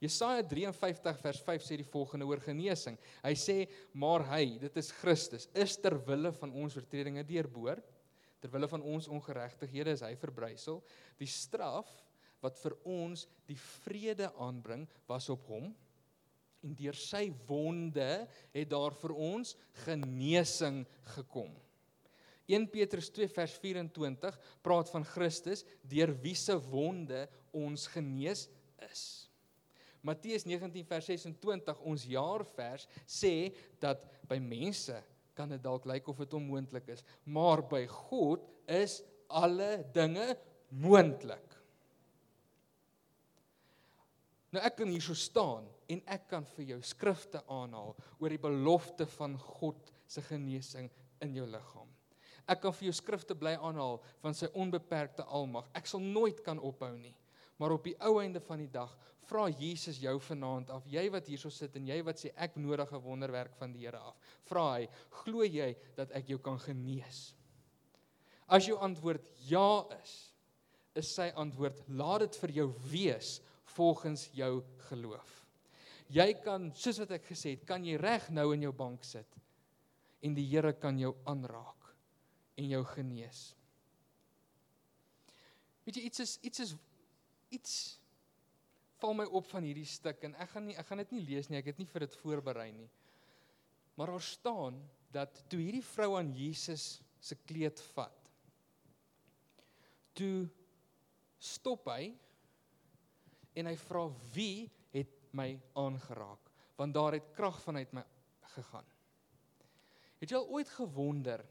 Jesaja 0.00 0.42
53 0.42 1.20
vers 1.20 1.40
5 1.40 1.62
sê 1.62 1.76
die 1.76 1.86
volgende 1.92 2.26
oor 2.26 2.40
genesing. 2.40 2.96
Hy 3.22 3.34
sê: 3.34 3.68
"Maar 3.92 4.24
hy, 4.32 4.58
dit 4.58 4.76
is 4.76 4.90
Christus, 4.90 5.48
is 5.54 5.76
ter 5.76 5.98
wille 6.06 6.32
van 6.32 6.50
ons 6.52 6.76
oortredinge 6.76 7.22
deurboor, 7.22 7.82
ter 8.40 8.50
wille 8.50 8.68
van 8.68 8.82
ons 8.82 9.08
ongeregtighede 9.08 9.92
is 9.92 10.00
hy 10.00 10.16
verbrysel. 10.16 10.80
Die 11.18 11.28
straf 11.28 11.92
wat 12.42 12.58
vir 12.60 12.76
ons 12.84 13.26
die 13.48 13.58
vrede 13.58 14.32
aanbring, 14.42 14.86
was 15.08 15.30
op 15.32 15.46
hom." 15.48 15.72
En 16.62 16.74
deur 16.78 16.94
sy 16.94 17.32
wonde 17.48 18.28
het 18.52 18.70
daar 18.70 18.94
vir 18.94 19.14
ons 19.14 19.56
genesing 19.84 20.84
gekom. 21.16 21.50
1 22.46 22.68
Petrus 22.70 23.10
2 23.14 23.28
vers 23.28 23.54
24 23.62 24.38
praat 24.62 24.90
van 24.90 25.04
Christus 25.06 25.64
deur 25.82 26.12
wie 26.22 26.36
se 26.38 26.56
wonde 26.70 27.28
ons 27.54 27.86
genees 27.86 28.48
is. 28.90 29.02
Matteus 30.02 30.44
19 30.48 30.82
vers 30.86 31.06
26 31.06 31.82
ons 31.86 32.04
jaarvers 32.10 32.88
sê 33.06 33.52
dat 33.82 34.02
by 34.28 34.40
mense 34.42 34.96
kan 35.38 35.52
dit 35.52 35.62
dalk 35.62 35.86
lyk 35.88 36.10
of 36.10 36.18
dit 36.24 36.34
onmoontlik 36.36 36.90
is, 36.92 37.04
maar 37.24 37.62
by 37.64 37.84
God 37.86 38.42
is 38.66 39.00
alle 39.30 39.78
dinge 39.94 40.34
moontlik. 40.68 41.51
Nou 44.52 44.60
ek 44.60 44.76
kan 44.82 44.90
hier 44.92 45.04
so 45.04 45.16
staan 45.16 45.64
en 45.88 46.02
ek 46.12 46.28
kan 46.28 46.44
vir 46.56 46.74
jou 46.74 46.80
skrifte 46.84 47.40
aanhaal 47.48 47.94
oor 48.20 48.32
die 48.32 48.42
belofte 48.42 49.06
van 49.16 49.38
God 49.40 49.92
se 50.06 50.20
genesing 50.26 50.90
in 51.24 51.36
jou 51.38 51.46
liggaam. 51.48 51.88
Ek 52.50 52.60
kan 52.60 52.74
vir 52.74 52.90
jou 52.90 52.94
skrifte 52.96 53.36
bly 53.38 53.54
aanhaal 53.54 54.00
van 54.20 54.36
sy 54.36 54.50
onbeperkte 54.58 55.24
almag. 55.24 55.68
Ek 55.78 55.88
sal 55.88 56.02
nooit 56.04 56.42
kan 56.44 56.60
ophou 56.60 56.92
nie. 56.98 57.14
Maar 57.60 57.76
op 57.76 57.86
die 57.86 57.94
ou 58.02 58.16
einde 58.18 58.40
van 58.42 58.58
die 58.58 58.70
dag 58.72 58.90
vra 59.28 59.46
Jesus 59.48 60.00
jou 60.02 60.16
vanaand 60.26 60.72
af, 60.74 60.86
jy 60.90 61.04
wat 61.14 61.28
hierso 61.30 61.52
sit 61.52 61.76
en 61.78 61.86
jy 61.86 62.00
wat 62.04 62.18
sê 62.18 62.32
ek 62.34 62.56
nodig 62.58 62.90
'n 62.92 63.04
wonderwerk 63.04 63.54
van 63.56 63.72
die 63.72 63.86
Here 63.86 63.98
af. 63.98 64.18
Vra 64.44 64.74
hy, 64.74 64.88
glo 65.22 65.44
jy 65.44 65.76
dat 65.96 66.10
ek 66.10 66.28
jou 66.28 66.38
kan 66.38 66.58
genees? 66.58 67.34
As 68.48 68.66
jou 68.66 68.76
antwoord 68.78 69.30
ja 69.48 69.86
is, 70.02 70.34
is 70.94 71.14
sy 71.14 71.30
antwoord 71.36 71.88
laat 71.88 72.20
dit 72.20 72.36
vir 72.36 72.50
jou 72.50 72.68
wees 72.90 73.40
volgens 73.74 74.28
jou 74.36 74.62
geloof. 74.88 75.38
Jy 76.12 76.28
kan, 76.44 76.68
soos 76.76 77.00
wat 77.00 77.14
ek 77.16 77.30
gesê 77.30 77.54
het, 77.56 77.64
kan 77.68 77.84
jy 77.86 77.96
reg 78.00 78.28
nou 78.34 78.50
in 78.54 78.66
jou 78.66 78.72
bank 78.76 79.04
sit 79.06 79.38
en 80.22 80.36
die 80.36 80.44
Here 80.46 80.74
kan 80.78 80.98
jou 81.00 81.14
aanraak 81.26 81.88
en 82.60 82.68
jou 82.68 82.82
genees. 82.92 83.40
Weet 85.86 85.98
jy 85.98 86.06
iets 86.06 86.22
is 86.22 86.34
iets 86.46 86.62
is 86.62 86.74
iets 87.52 87.76
val 89.02 89.16
my 89.18 89.26
op 89.34 89.48
van 89.50 89.64
hierdie 89.66 89.88
stuk 89.88 90.22
en 90.28 90.36
ek 90.40 90.52
gaan 90.52 90.68
nie 90.68 90.76
ek 90.78 90.86
gaan 90.86 91.02
dit 91.02 91.14
nie 91.16 91.24
lees 91.32 91.48
nie, 91.50 91.58
ek 91.58 91.72
het 91.72 91.80
nie 91.80 91.88
vir 91.90 92.06
dit 92.06 92.18
voorberei 92.20 92.68
nie. 92.76 92.90
Maar 93.98 94.14
daar 94.14 94.24
staan 94.24 94.78
dat 95.12 95.42
toe 95.50 95.60
hierdie 95.60 95.84
vrou 95.84 96.14
aan 96.20 96.30
Jesus 96.36 97.00
se 97.22 97.36
kleed 97.46 97.80
vat, 97.92 98.30
toe 100.16 100.46
stop 101.42 101.88
hy 101.90 102.12
en 103.54 103.68
hy 103.68 103.76
vra 103.76 104.06
wie 104.34 104.70
het 104.94 105.12
my 105.36 105.54
aangeraak 105.78 106.50
want 106.78 106.94
daar 106.94 107.14
het 107.16 107.28
krag 107.36 107.60
vanuit 107.62 107.92
my 107.94 108.02
gegaan. 108.54 108.86
Het 110.20 110.32
jy 110.32 110.38
al 110.38 110.48
ooit 110.56 110.70
gewonder 110.70 111.44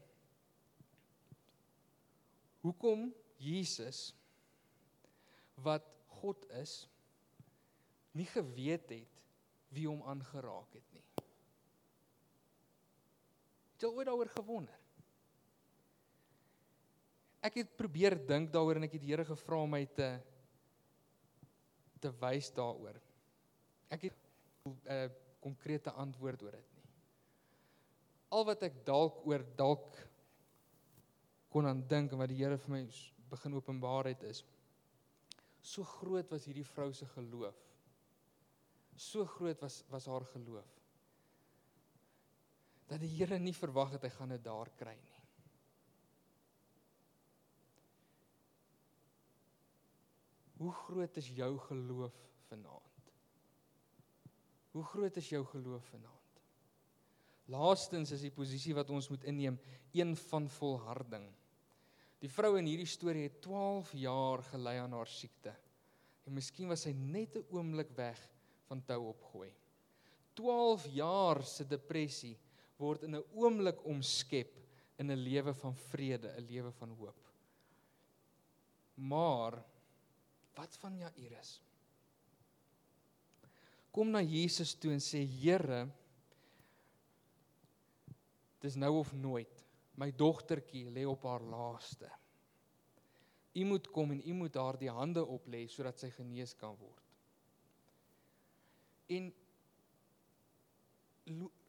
hoekom 2.62 3.10
Jesus 3.42 4.12
wat 5.62 5.86
God 6.20 6.44
is 6.60 6.82
nie 8.12 8.28
geweet 8.28 8.90
het 8.92 9.20
wie 9.72 9.88
hom 9.88 10.02
aangeraak 10.08 10.76
het 10.76 10.94
nie. 10.94 11.04
Het 13.72 13.86
jy 13.86 13.90
ooit 13.90 14.08
daaroor 14.08 14.32
gewonder? 14.36 14.78
Ek 17.42 17.56
het 17.58 17.72
probeer 17.76 18.14
dink 18.26 18.52
daaroor 18.54 18.78
en 18.78 18.86
ek 18.86 18.94
het 18.94 19.02
die 19.02 19.10
Here 19.10 19.26
gevra 19.26 19.62
om 19.64 19.72
my 19.74 19.82
te 19.96 20.12
te 22.02 22.10
wys 22.20 22.50
daaroor. 22.56 22.98
Ek 23.94 24.08
het 24.08 24.16
'n 24.66 24.76
uh, 24.90 25.08
konkrete 25.42 25.90
antwoord 25.90 26.42
oor 26.42 26.56
dit 26.56 26.74
nie. 26.76 26.88
Al 28.28 28.44
wat 28.46 28.62
ek 28.62 28.84
dalk 28.86 29.26
oor 29.26 29.44
dalk 29.56 29.98
kon 31.52 31.66
aan 31.66 31.82
dink 31.88 32.12
en 32.12 32.18
wat 32.18 32.30
die 32.32 32.38
Here 32.40 32.58
vir 32.58 32.70
my 32.70 32.82
begin 33.30 33.54
openbaar 33.54 34.08
het 34.12 34.22
is 34.22 34.44
so 35.62 35.84
groot 35.84 36.30
was 36.30 36.44
hierdie 36.44 36.66
vrou 36.66 36.92
se 36.92 37.06
geloof. 37.06 37.58
So 38.96 39.26
groot 39.26 39.60
was 39.60 39.82
was 39.90 40.06
haar 40.06 40.24
geloof. 40.34 40.70
Dat 42.86 43.00
die 43.00 43.12
Here 43.16 43.38
nie 43.38 43.54
verwag 43.54 43.94
het 43.96 44.02
hy 44.02 44.12
gaan 44.16 44.34
dit 44.34 44.44
daar 44.44 44.70
kry 44.76 44.96
nie. 44.96 45.11
Hoe 50.62 50.72
groot 50.84 51.16
is 51.18 51.28
jou 51.34 51.56
geloof 51.66 52.14
vanaand? 52.46 53.14
Hoe 54.72 54.84
groot 54.84 55.16
is 55.18 55.30
jou 55.32 55.42
geloof 55.50 55.88
vanaand? 55.90 56.18
Laastens 57.50 58.12
is 58.14 58.22
die 58.22 58.34
posisie 58.34 58.74
wat 58.76 58.90
ons 58.94 59.08
moet 59.10 59.24
inneem 59.26 59.58
een 59.92 60.14
van 60.28 60.46
volharding. 60.60 61.26
Die 62.22 62.30
vrou 62.30 62.54
in 62.60 62.68
hierdie 62.70 62.86
storie 62.86 63.26
het 63.26 63.40
12 63.42 63.90
jaar 63.98 64.44
gelei 64.52 64.76
aan 64.84 64.94
haar 64.94 65.10
siekte. 65.10 65.50
En 66.22 66.36
miskien 66.36 66.70
was 66.70 66.86
sy 66.86 66.92
net 66.94 67.34
'n 67.36 67.46
oomblik 67.50 67.90
weg 67.98 68.20
van 68.68 68.84
tou 68.86 69.08
opgooi. 69.08 69.50
12 70.38 70.86
jaar 70.94 71.42
se 71.42 71.64
depressie 71.64 72.38
word 72.78 73.02
in 73.02 73.16
'n 73.16 73.24
oomblik 73.34 73.84
omskep 73.84 74.54
in 74.98 75.10
'n 75.10 75.18
lewe 75.18 75.54
van 75.54 75.74
vrede, 75.74 76.28
'n 76.38 76.46
lewe 76.46 76.70
van 76.70 76.90
hoop. 76.90 77.28
Maar 78.94 79.64
wat 80.56 80.76
van 80.82 80.96
Jairus? 81.00 81.60
Kom 83.92 84.12
na 84.12 84.22
Jesus 84.24 84.74
toe 84.80 84.94
en 84.94 85.02
sê 85.04 85.20
Here, 85.28 85.84
dis 88.62 88.78
nou 88.80 88.94
of 89.02 89.12
nooit. 89.12 89.60
My 90.00 90.08
dogtertjie 90.16 90.88
lê 90.90 91.04
op 91.08 91.26
haar 91.28 91.44
laaste. 91.44 92.08
U 93.52 93.64
moet 93.68 93.90
kom 93.92 94.14
en 94.14 94.22
u 94.24 94.32
moet 94.32 94.56
haar 94.56 94.78
die 94.80 94.90
hande 94.90 95.20
oplê 95.28 95.66
sodat 95.68 96.00
sy 96.00 96.08
genees 96.14 96.54
kan 96.56 96.76
word. 96.80 97.08
En 99.12 99.28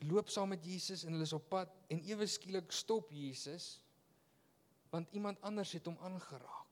loop 0.07 0.31
saam 0.31 0.53
met 0.53 0.63
Jesus 0.65 1.03
en 1.03 1.13
hulle 1.13 1.27
is 1.27 1.35
op 1.35 1.49
pad 1.51 1.73
en 1.91 1.99
ewe 2.07 2.27
skielik 2.29 2.71
stop 2.71 3.11
Jesus 3.11 3.77
want 4.93 5.11
iemand 5.11 5.41
anders 5.41 5.73
het 5.75 5.85
hom 5.89 5.97
aangeraak. 6.05 6.62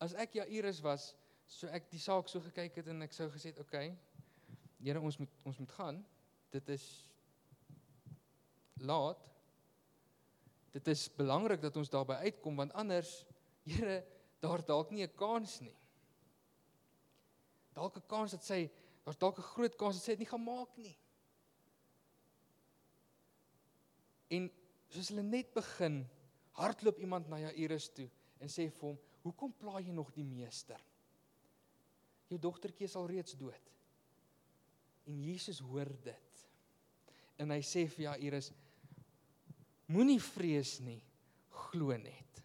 As 0.00 0.14
ek 0.14 0.38
Jairus 0.38 0.80
was, 0.80 1.14
so 1.48 1.66
ek 1.74 1.88
die 1.90 1.98
saak 1.98 2.28
so 2.28 2.40
gekyk 2.40 2.76
het 2.78 2.90
en 2.92 3.02
ek 3.02 3.12
sou 3.12 3.28
gesê 3.32 3.50
het, 3.50 3.58
"Oké, 3.58 3.76
okay, 3.76 3.96
Here, 4.78 5.00
ons 5.00 5.16
moet 5.18 5.30
ons 5.42 5.58
moet 5.58 5.72
gaan. 5.74 6.06
Dit 6.54 6.68
is 6.68 6.84
laat. 8.86 9.24
Dit 10.70 10.86
is 10.92 11.08
belangrik 11.16 11.60
dat 11.60 11.76
ons 11.76 11.90
daarby 11.90 12.20
uitkom 12.28 12.56
want 12.56 12.72
anders, 12.78 13.24
Here, 13.66 14.04
daar 14.40 14.62
dalk 14.64 14.90
nie 14.90 15.02
'n 15.02 15.14
kans 15.16 15.60
nie. 15.60 15.74
Dalk 17.74 17.96
'n 17.96 18.06
kans 18.06 18.30
dat 18.30 18.44
sy 18.44 18.70
daar's 19.04 19.18
dalk 19.18 19.38
'n 19.38 19.50
groot 19.54 19.76
kans 19.76 19.96
dat 19.96 20.04
sy 20.04 20.12
dit 20.12 20.18
nie 20.20 20.30
gaan 20.30 20.44
maak 20.44 20.76
nie. 20.76 20.96
En 24.30 24.50
soos 24.88 25.08
hulle 25.08 25.22
net 25.22 25.52
begin, 25.54 26.06
hardloop 26.52 26.98
iemand 26.98 27.28
na 27.28 27.38
Jairus 27.38 27.88
toe 27.88 28.08
en 28.40 28.48
sê 28.48 28.68
vir 28.70 28.88
hom, 28.88 28.98
"Hoekom 29.22 29.52
pla 29.52 29.80
jy 29.80 29.92
nog 29.92 30.12
die 30.14 30.24
meester? 30.24 30.80
Jou 32.28 32.38
dogtertjie 32.38 32.84
is 32.84 32.96
al 32.96 33.06
reeds 33.06 33.32
dood." 33.32 33.72
En 35.06 35.22
Jesus 35.22 35.58
hoor 35.58 35.88
dit. 36.02 36.48
En 37.38 37.50
hy 37.50 37.60
sê 37.60 37.88
vir 37.88 38.04
Jairus, 38.04 38.52
Moenie 39.88 40.20
vrees 40.20 40.80
nie, 40.84 41.00
glo 41.48 41.96
net. 41.96 42.42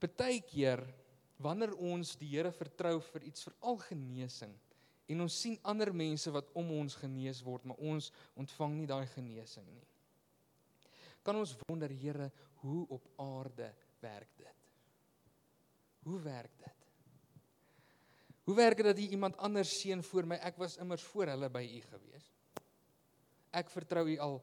Partykeer 0.00 0.80
wanneer 1.44 1.74
ons 1.76 2.14
die 2.16 2.30
Here 2.32 2.52
vertrou 2.56 2.94
vir 3.04 3.26
iets 3.28 3.44
veral 3.44 3.76
genesing 3.84 4.54
en 5.10 5.24
ons 5.26 5.36
sien 5.42 5.58
ander 5.68 5.92
mense 5.92 6.30
wat 6.32 6.48
om 6.56 6.70
ons 6.78 6.96
genees 6.96 7.42
word, 7.44 7.66
maar 7.68 7.80
ons 7.82 8.08
ontvang 8.38 8.78
nie 8.78 8.88
daai 8.88 9.06
genesing 9.12 9.66
nie. 9.68 9.89
Kan 11.22 11.36
ons 11.36 11.56
wonder, 11.66 11.92
Here, 11.92 12.30
hoe 12.62 12.86
op 12.88 13.08
aarde 13.20 13.74
werk 14.00 14.36
dit? 14.36 14.68
Hoe 16.02 16.20
werk 16.20 16.58
dit? 16.58 16.86
Hoe 18.48 18.56
werk 18.56 18.76
dit 18.76 18.86
dat 18.88 18.98
jy 18.98 19.10
iemand 19.14 19.36
anders 19.36 19.72
seën 19.80 20.02
voor 20.02 20.26
my? 20.26 20.40
Ek 20.42 20.56
was 20.58 20.78
immers 20.80 21.04
voor 21.12 21.30
hulle 21.30 21.50
by 21.52 21.62
u 21.62 21.80
gewees. 21.86 22.30
Ek 23.54 23.70
vertrou 23.70 24.06
U 24.08 24.16
al 24.22 24.38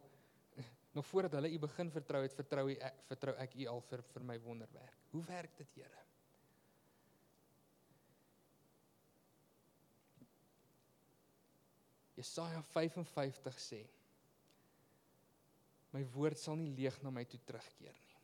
nog 0.97 1.05
voordat 1.07 1.37
hulle 1.39 1.51
U 1.51 1.59
begin 1.65 1.91
vertrou 1.91 2.21
het, 2.23 2.35
vertrou 2.35 2.67
U 2.71 2.75
vertrou 3.07 3.35
ek 3.41 3.55
U 3.55 3.67
al 3.73 3.81
vir 3.89 4.03
vir 4.13 4.27
my 4.31 4.37
wonderwerk. 4.43 4.99
Hoe 5.11 5.23
werk 5.27 5.57
dit, 5.57 5.73
Here? 5.79 6.03
Jesaja 12.17 12.63
55 12.73 13.59
sê: 13.61 13.83
My 15.95 16.04
woord 16.13 16.39
sal 16.39 16.58
nie 16.60 16.73
leeg 16.76 16.97
na 17.04 17.12
my 17.13 17.23
toe 17.30 17.39
terugkeer 17.47 17.95
nie. 17.95 18.19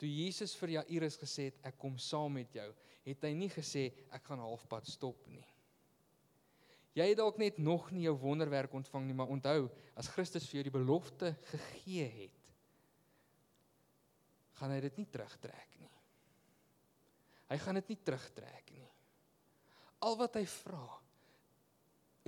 Toe 0.00 0.08
Jesus 0.08 0.54
vir 0.56 0.78
Jairus 0.78 1.18
gesê 1.20 1.50
het 1.50 1.66
ek 1.70 1.78
kom 1.80 1.98
saam 2.00 2.38
met 2.38 2.54
jou, 2.56 2.68
het 3.04 3.24
hy 3.26 3.32
nie 3.36 3.50
gesê 3.52 3.90
ek 4.12 4.24
gaan 4.30 4.42
halfpad 4.42 4.88
stop 4.88 5.26
nie. 5.28 5.44
Jy 6.96 7.06
het 7.12 7.20
dalk 7.20 7.38
net 7.38 7.60
nog 7.62 7.90
nie 7.94 8.06
jou 8.08 8.16
wonderwerk 8.18 8.72
ontvang 8.74 9.06
nie, 9.06 9.14
maar 9.16 9.30
onthou, 9.30 9.68
as 9.94 10.10
Christus 10.10 10.48
vir 10.50 10.60
jou 10.60 10.64
die 10.66 10.74
belofte 10.74 11.34
gegee 11.52 12.08
het, 12.16 12.40
gaan 14.58 14.74
hy 14.74 14.80
dit 14.88 14.98
nie 15.00 15.06
terugtrek 15.08 15.76
nie. 15.80 15.92
Hy 17.50 17.58
gaan 17.62 17.78
dit 17.80 17.92
nie 17.92 18.00
terugtrek 18.04 18.74
nie. 18.76 18.88
Al 20.04 20.16
wat 20.20 20.36
hy 20.38 20.44
vra 20.48 20.84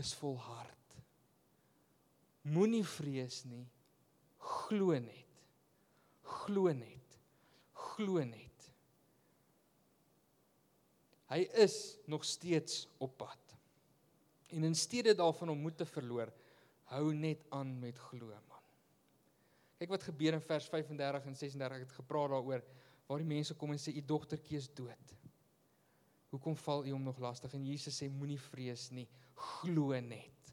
is 0.01 0.13
volhard. 0.19 0.97
Moenie 2.53 2.85
vrees 2.87 3.43
nie. 3.49 3.65
Glo 4.43 4.99
net. 4.99 5.43
Glo 6.23 6.73
net. 6.73 7.19
Glo 7.73 8.25
net. 8.25 8.69
Hy 11.33 11.45
is 11.63 11.97
nog 12.11 12.25
steeds 12.29 12.87
op 13.01 13.15
pad. 13.23 13.55
En 14.53 14.65
in 14.69 14.75
steede 14.77 15.15
daarvan 15.17 15.49
om 15.49 15.63
moed 15.65 15.79
te 15.81 15.87
verloor, 15.89 16.29
hou 16.93 17.15
net 17.17 17.47
aan 17.57 17.71
met 17.81 17.99
glo, 18.11 18.29
man. 18.29 18.65
Kyk 19.81 19.95
wat 19.95 20.05
gebeur 20.11 20.37
in 20.37 20.45
vers 20.45 20.69
35 20.69 21.31
en 21.31 21.39
36 21.39 21.79
ek 21.79 21.87
het 21.87 21.97
gepraat 21.97 22.35
daaroor 22.35 22.65
waar 23.09 23.23
die 23.23 23.29
mense 23.33 23.57
kom 23.59 23.73
en 23.73 23.81
sê 23.81 23.95
u 23.97 24.03
dogtertjie 24.07 24.61
is 24.61 24.69
dood. 24.77 25.15
Hoekom 26.33 26.57
val 26.57 26.85
u 26.87 26.93
hom 26.93 27.03
nog 27.05 27.19
lastig? 27.21 27.55
En 27.57 27.65
Jesus 27.67 27.97
sê 27.99 28.09
moenie 28.13 28.41
vrees 28.41 28.91
nie, 28.95 29.09
glo 29.61 29.97
net. 30.01 30.53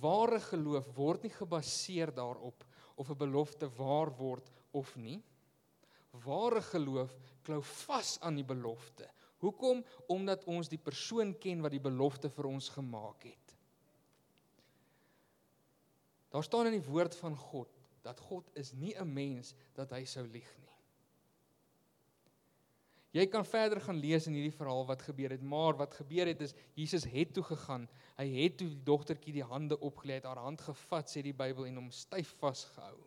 Ware 0.00 0.40
geloof 0.48 0.88
word 0.96 1.28
nie 1.28 1.32
gebaseer 1.32 2.12
daarop 2.14 2.64
of 2.94 3.10
'n 3.10 3.16
belofte 3.16 3.68
waar 3.76 4.16
word 4.16 4.50
of 4.70 4.96
nie. 4.96 5.22
Ware 6.10 6.62
geloof 6.62 7.16
klou 7.42 7.62
vas 7.62 8.20
aan 8.20 8.34
die 8.34 8.44
belofte. 8.44 9.10
Hoekom? 9.38 9.84
Omdat 10.06 10.44
ons 10.44 10.68
die 10.68 10.78
persoon 10.78 11.38
ken 11.38 11.60
wat 11.60 11.70
die 11.70 11.82
belofte 11.82 12.30
vir 12.30 12.46
ons 12.46 12.68
gemaak 12.68 13.22
het. 13.22 13.56
Daar 16.28 16.44
staan 16.44 16.66
in 16.66 16.80
die 16.80 16.90
woord 16.90 17.14
van 17.16 17.36
God 17.36 17.68
dat 18.02 18.20
God 18.20 18.50
is 18.52 18.72
nie 18.72 18.94
'n 18.98 19.12
mens 19.12 19.54
dat 19.72 19.90
hy 19.90 20.04
sou 20.04 20.26
lieg 20.26 20.56
nie. 20.58 20.73
Jy 23.14 23.28
kan 23.30 23.46
verder 23.46 23.78
gaan 23.80 24.00
lees 24.02 24.26
in 24.26 24.34
hierdie 24.34 24.56
verhaal 24.56 24.88
wat 24.88 25.04
gebeur 25.06 25.30
het, 25.36 25.42
maar 25.42 25.76
wat 25.78 25.94
gebeur 25.94 26.26
het 26.26 26.40
is 26.42 26.54
Jesus 26.74 27.04
het 27.06 27.30
toe 27.34 27.44
gegaan. 27.46 27.84
Hy 28.18 28.26
het 28.40 28.56
toe 28.58 28.66
die 28.68 28.80
dogtertjie 28.86 29.36
die 29.36 29.46
hande 29.46 29.78
opgelê, 29.78 30.18
het 30.18 30.26
haar 30.26 30.42
hand 30.42 30.64
gevat, 30.66 31.10
sê 31.10 31.22
die 31.22 31.36
Bybel 31.36 31.68
en 31.68 31.78
hom 31.78 31.92
styf 31.94 32.34
vasgehou. 32.40 32.98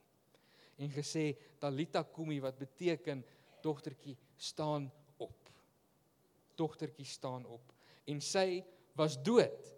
En 0.79 0.93
gesê 0.93 1.33
Talita 1.59 2.05
kumi 2.15 2.39
wat 2.39 2.59
beteken 2.61 3.25
dogtertjie 3.65 4.15
staan 4.37 4.87
dogtertjie 6.57 7.05
staan 7.05 7.45
op 7.45 7.73
en 8.07 8.21
sy 8.23 8.63
was 8.97 9.17
dood, 9.21 9.73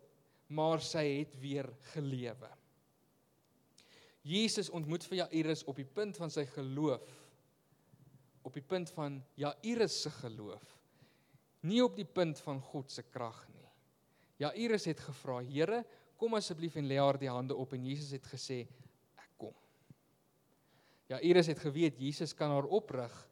maar 0.53 0.81
sy 0.85 1.03
het 1.19 1.35
weer 1.41 1.67
gelewe. 1.93 2.49
Jesus 4.29 4.69
ontmoet 4.75 5.05
vir 5.09 5.23
Jairus 5.23 5.63
op 5.69 5.79
die 5.79 5.87
punt 5.87 6.19
van 6.19 6.31
sy 6.33 6.45
geloof 6.53 7.03
op 8.41 8.53
die 8.53 8.65
punt 8.65 8.89
van 8.89 9.23
Jairus 9.35 10.01
se 10.01 10.09
geloof 10.09 10.79
nie 11.67 11.81
op 11.83 11.95
die 11.97 12.07
punt 12.07 12.39
van 12.45 12.59
God 12.71 12.91
se 12.91 13.03
krag 13.03 13.39
nie. 13.53 13.67
Jairus 14.39 14.85
het 14.87 14.99
gevra: 15.03 15.41
"Here, 15.43 15.83
kom 16.17 16.33
asseblief 16.33 16.75
en 16.75 16.87
lê 16.87 16.97
haar 16.97 17.19
die 17.19 17.29
hande 17.29 17.55
op." 17.55 17.73
En 17.73 17.85
Jesus 17.85 18.11
het 18.11 18.25
gesê: 18.27 18.67
"Ek 19.17 19.31
kom." 19.37 19.53
Jairus 21.07 21.47
het 21.47 21.59
geweet 21.59 21.99
Jesus 21.99 22.33
kan 22.33 22.49
haar 22.49 22.65
oprig. 22.65 23.27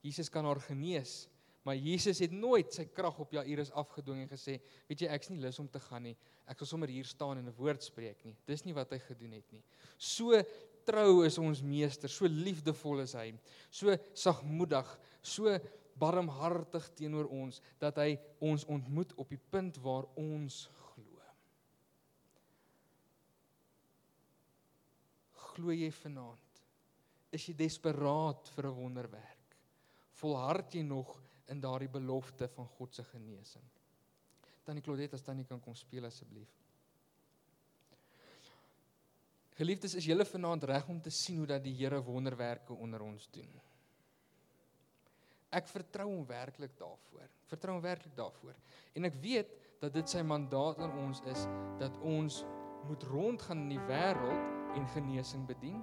Jesus 0.00 0.28
kan 0.28 0.44
haar 0.44 0.60
genees. 0.60 1.28
Maar 1.62 1.76
Jesus 1.76 2.18
het 2.18 2.32
nooit 2.32 2.72
sy 2.72 2.84
krag 2.86 3.18
op 3.18 3.32
Jairus 3.32 3.70
afgedwing 3.70 4.22
en 4.22 4.28
gesê, 4.28 4.60
weet 4.86 5.00
jy, 5.00 5.08
ek's 5.08 5.28
nie 5.28 5.40
lus 5.40 5.58
om 5.58 5.68
te 5.68 5.80
gaan 5.80 6.02
nie. 6.02 6.16
Ek 6.46 6.58
sal 6.58 6.66
sommer 6.66 6.88
hier 6.88 7.04
staan 7.04 7.38
en 7.38 7.48
'n 7.48 7.54
woord 7.58 7.82
spreek 7.82 8.24
nie. 8.24 8.36
Dis 8.46 8.64
nie 8.64 8.72
wat 8.72 8.90
hy 8.90 8.98
gedoen 8.98 9.32
het 9.32 9.52
nie. 9.52 9.62
So 9.98 10.42
trou 10.88 11.22
is 11.26 11.36
ons 11.40 11.60
meester, 11.62 12.10
so 12.10 12.28
liefdevol 12.30 13.04
is 13.04 13.14
hy, 13.18 13.28
so 13.70 13.94
sagmoedig, 14.16 14.88
so 15.22 15.52
barmhartig 15.98 16.86
teenoor 16.98 17.28
ons 17.34 17.60
dat 17.82 17.98
hy 18.00 18.12
ons 18.44 18.64
ontmoet 18.70 19.12
op 19.18 19.30
die 19.32 19.40
punt 19.52 19.80
waar 19.84 20.06
ons 20.18 20.66
glo. 20.90 21.22
Glo 25.48 25.74
jy 25.74 25.90
vanaand? 26.04 26.62
Is 27.34 27.48
jy 27.50 27.56
desperaat 27.58 28.48
vir 28.54 28.70
'n 28.70 28.78
wonderwerk? 28.78 29.56
Volhard 30.20 30.74
jy 30.74 30.82
nog 30.82 31.18
in 31.48 31.60
daardie 31.60 31.88
belofte 31.88 32.48
van 32.48 32.66
God 32.78 32.94
se 32.94 33.04
genesing? 33.04 33.66
Tannie 34.64 34.82
Claudette, 34.82 35.14
as 35.14 35.22
tannie 35.22 35.44
kan 35.44 35.60
kom 35.60 35.74
speel 35.74 36.04
asseblief. 36.04 36.48
Geliefdes, 39.58 39.96
is 39.98 40.06
julle 40.06 40.22
vanaand 40.22 40.68
reg 40.70 40.86
om 40.86 41.00
te 41.02 41.10
sien 41.10 41.40
hoe 41.40 41.48
dat 41.50 41.64
die 41.64 41.74
Here 41.74 41.98
wonderwerke 42.06 42.76
onder 42.78 43.02
ons 43.02 43.24
doen? 43.34 43.48
Ek 45.50 45.66
vertrou 45.66 46.06
hom 46.12 46.26
werklik 46.28 46.76
daarvoor. 46.78 47.26
Vertrou 47.50 47.74
hom 47.74 47.82
werklik 47.82 48.14
daarvoor. 48.14 48.54
En 48.94 49.08
ek 49.08 49.16
weet 49.18 49.50
dat 49.82 49.96
dit 49.96 50.12
sy 50.12 50.22
mandaat 50.22 50.78
aan 50.84 50.94
ons 51.02 51.22
is 51.32 51.42
dat 51.80 51.96
ons 52.06 52.44
moet 52.86 53.06
rondgaan 53.10 53.64
in 53.64 53.72
die 53.72 53.86
wêreld 53.88 54.76
en 54.78 54.86
genesing 54.94 55.46
bedien. 55.48 55.80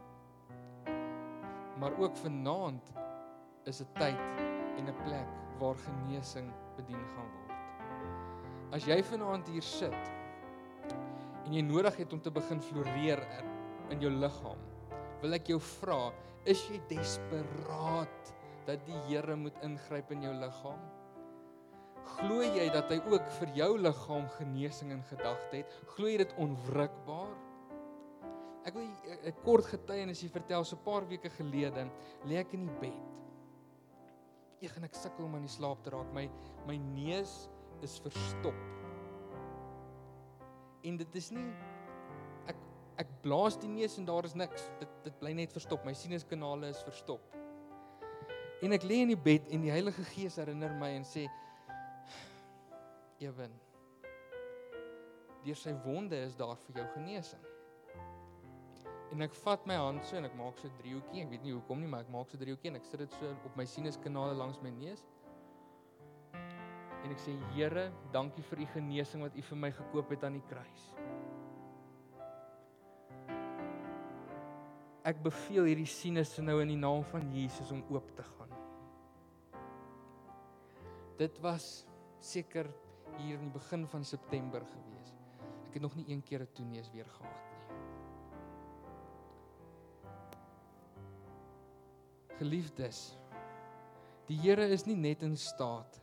Maar 1.82 1.98
ook 2.00 2.16
vanaand 2.22 2.94
is 3.68 3.82
'n 3.82 3.92
tyd 4.00 4.22
en 4.78 4.88
'n 4.88 5.02
plek 5.04 5.30
waar 5.60 5.76
genesing 5.76 6.48
bedien 6.78 7.04
gaan 7.16 7.32
word. 7.36 7.52
As 8.72 8.86
jy 8.86 9.04
vanaand 9.04 9.48
hier 9.48 9.62
sit 9.62 10.04
en 11.46 11.54
jy 11.54 11.62
nodig 11.62 11.98
het 11.98 12.14
om 12.14 12.22
te 12.22 12.32
begin 12.32 12.62
floreer 12.62 13.20
in 13.94 14.02
jou 14.02 14.12
liggaam, 14.12 14.62
wil 15.22 15.38
ek 15.38 15.50
jou 15.54 15.60
vra, 15.60 16.12
is 16.46 16.62
jy 16.70 16.80
desperaat 16.90 18.34
dat 18.66 18.82
die 18.86 19.00
Here 19.08 19.36
moet 19.38 19.58
ingryp 19.66 20.12
in 20.14 20.26
jou 20.26 20.34
liggaam? 20.38 20.82
Glo 22.16 22.44
jy 22.46 22.68
dat 22.74 22.92
hy 22.94 23.00
ook 23.10 23.26
vir 23.40 23.52
jou 23.58 23.72
liggaam 23.82 24.28
genesing 24.38 24.94
in 24.94 25.02
gedagte 25.10 25.62
het? 25.62 25.74
Glo 25.96 26.10
jy 26.10 26.20
dit 26.22 26.36
onwrikbaar? 26.42 27.34
Ek 28.66 28.74
wil 28.74 28.86
'n 28.86 29.34
kort 29.44 29.66
getuienis 29.66 30.22
hier 30.22 30.34
vertel. 30.34 30.64
So 30.64 30.76
'n 30.76 30.84
paar 30.84 31.08
weke 31.08 31.30
gelede 31.30 31.90
lê 32.26 32.38
ek 32.38 32.54
in 32.54 32.66
die 32.66 32.80
bed. 32.80 33.04
Ek 34.62 34.72
gaan 34.72 34.84
ek 34.84 34.96
sukkel 34.96 35.26
om 35.26 35.36
aan 35.36 35.46
die 35.46 35.58
slaap 35.58 35.84
te 35.84 35.90
raak. 35.90 36.14
My 36.14 36.30
my 36.66 36.78
neus 36.78 37.50
is 37.82 38.00
verstop. 38.00 38.56
En 40.84 40.98
dit 40.98 41.16
is 41.16 41.32
nie 41.32 41.54
ek 43.02 43.10
blaas 43.24 43.58
die 43.60 43.70
neus 43.70 43.98
en 44.00 44.06
daar 44.08 44.26
is 44.28 44.36
niks. 44.38 44.70
Dit 44.80 44.92
dit 45.04 45.18
bly 45.20 45.34
net 45.34 45.54
verstop. 45.56 45.86
My 45.86 45.94
sinuskanale 45.94 46.72
is 46.74 46.84
verstop. 46.86 47.24
En 48.64 48.72
ek 48.72 48.86
lê 48.88 49.02
in 49.04 49.12
die 49.12 49.20
bed 49.20 49.50
en 49.54 49.66
die 49.66 49.74
Heilige 49.74 50.06
Gees 50.14 50.40
herinner 50.40 50.74
my 50.80 50.94
en 50.96 51.04
sê 51.08 51.26
Ewen. 53.22 53.52
Deur 55.46 55.60
sy 55.60 55.76
wonde 55.84 56.18
is 56.26 56.38
daar 56.40 56.58
vir 56.66 56.82
jou 56.82 56.88
genesing. 56.96 57.44
En 59.14 59.22
ek 59.22 59.36
vat 59.44 59.68
my 59.70 59.78
hand 59.78 60.08
so 60.08 60.18
en 60.18 60.26
ek 60.28 60.34
maak 60.40 60.58
so 60.58 60.68
'n 60.68 60.78
driehoekie. 60.80 61.22
Ek 61.22 61.30
weet 61.30 61.44
nie 61.44 61.54
hoekom 61.54 61.80
nie, 61.80 61.88
maar 61.88 62.02
ek 62.02 62.10
maak 62.10 62.30
so 62.30 62.38
'n 62.38 62.42
driehoekie 62.42 62.72
en 62.72 62.76
ek 62.76 62.86
sit 62.86 63.00
dit 63.00 63.12
so 63.20 63.36
op 63.46 63.56
my 63.56 63.66
sinuskanale 63.66 64.34
langs 64.34 64.62
my 64.62 64.70
neus. 64.70 65.06
En 67.04 67.12
ek 67.12 67.20
sê 67.20 67.38
Here, 67.54 67.92
dankie 68.12 68.44
vir 68.44 68.60
u 68.60 68.66
genesing 68.74 69.22
wat 69.22 69.36
u 69.36 69.42
vir 69.42 69.58
my 69.58 69.72
gekoop 69.72 70.10
het 70.10 70.24
aan 70.24 70.34
die 70.34 70.48
kruis. 70.50 70.96
Ek 75.06 75.20
beveel 75.22 75.68
hierdie 75.70 75.90
sinusse 75.90 76.42
nou 76.42 76.58
in 76.64 76.72
die 76.74 76.82
naam 76.82 77.04
van 77.12 77.28
Jesus 77.34 77.70
om 77.74 77.84
oop 77.94 78.08
te 78.18 78.26
gaan. 78.26 78.54
Dit 81.20 81.38
was 81.44 81.86
seker 82.26 82.72
hier 83.20 83.38
in 83.38 83.46
die 83.46 83.54
begin 83.54 83.86
van 83.88 84.04
September 84.04 84.66
gewees. 84.66 85.14
Ek 85.68 85.78
het 85.78 85.86
nog 85.86 85.96
nie 86.00 86.08
een 86.10 86.24
keer 86.26 86.42
'n 86.42 86.54
toeneus 86.58 86.90
weer 86.92 87.06
gehad 87.06 87.44
nie. 87.52 87.54
Geliefdes, 92.40 93.18
die 94.28 94.40
Here 94.42 94.68
is 94.68 94.86
nie 94.86 94.96
net 94.96 95.22
in 95.22 95.38
staat 95.38 96.02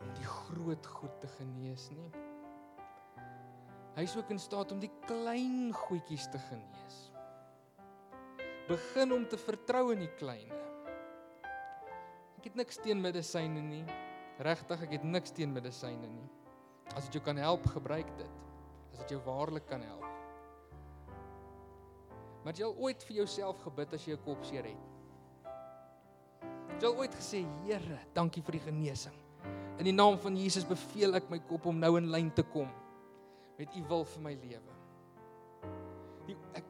om 0.00 0.14
die 0.14 0.24
groot 0.24 0.86
goed 0.86 1.20
te 1.20 1.26
genees 1.26 1.90
nie. 1.90 2.10
Hy 3.96 4.02
is 4.02 4.16
ook 4.16 4.30
in 4.30 4.38
staat 4.38 4.72
om 4.72 4.78
die 4.78 4.92
klein 5.06 5.72
goedjies 5.72 6.30
te 6.30 6.38
genees 6.38 7.09
begin 8.70 9.12
om 9.12 9.26
te 9.26 9.38
vertrou 9.40 9.90
in 9.94 10.04
die 10.04 10.12
klein. 10.20 10.50
Ek 12.38 12.46
het 12.48 12.58
niks 12.58 12.78
teen 12.80 13.00
medisyne 13.02 13.62
nie. 13.64 13.82
Regtig, 14.40 14.86
ek 14.86 14.94
het 14.96 15.04
niks 15.04 15.34
teen 15.36 15.50
medisyne 15.52 16.08
nie. 16.08 16.28
As 16.94 17.08
dit 17.08 17.18
jou 17.18 17.24
kan 17.24 17.38
help, 17.40 17.66
gebruik 17.74 18.08
dit. 18.18 18.38
As 18.92 19.02
dit 19.02 19.16
jou 19.16 19.20
waarlik 19.26 19.66
kan 19.68 19.82
help. 19.84 20.06
Maar 22.40 22.56
jy 22.56 22.64
al 22.64 22.78
ooit 22.80 23.02
vir 23.04 23.18
jouself 23.20 23.60
gebid 23.66 23.92
as 23.94 24.06
jy 24.06 24.14
'n 24.16 24.24
kopseer 24.24 24.64
het? 24.64 24.86
Jy 26.80 26.86
al 26.86 26.96
ooit 26.96 27.14
gesê, 27.14 27.44
Here, 27.66 27.98
dankie 28.14 28.42
vir 28.42 28.52
die 28.52 28.66
genesing. 28.70 29.18
In 29.78 29.84
die 29.84 29.92
naam 29.92 30.18
van 30.18 30.36
Jesus 30.36 30.64
beveel 30.64 31.14
ek 31.16 31.30
my 31.30 31.38
kop 31.38 31.66
om 31.66 31.78
nou 31.78 31.96
in 31.98 32.10
lyn 32.10 32.30
te 32.30 32.42
kom 32.42 32.70
met 33.58 33.76
u 33.76 33.82
wil 33.88 34.04
vir 34.04 34.22
my 34.22 34.34
lewe 34.34 34.79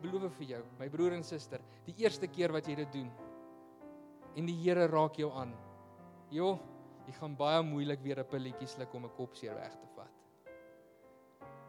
beloof 0.02 0.32
vir 0.38 0.54
jou, 0.54 0.62
my 0.78 0.88
broer 0.88 1.16
en 1.16 1.24
suster, 1.26 1.60
die 1.86 1.94
eerste 2.02 2.28
keer 2.30 2.52
wat 2.52 2.68
jy 2.68 2.76
dit 2.80 2.92
doen 2.92 3.10
en 4.38 4.46
die 4.46 4.56
Here 4.62 4.86
raak 4.88 5.18
jou 5.18 5.30
aan. 5.34 5.52
Jo, 6.30 6.54
jy 7.06 7.14
gaan 7.16 7.34
baie 7.38 7.62
moeilik 7.66 8.02
weer 8.02 8.20
'n 8.20 8.30
pilletjie 8.30 8.68
sluk 8.68 8.94
om 8.94 9.04
'n 9.04 9.16
kopseer 9.16 9.54
weg 9.54 9.74
te 9.74 9.86
vat. 9.96 10.14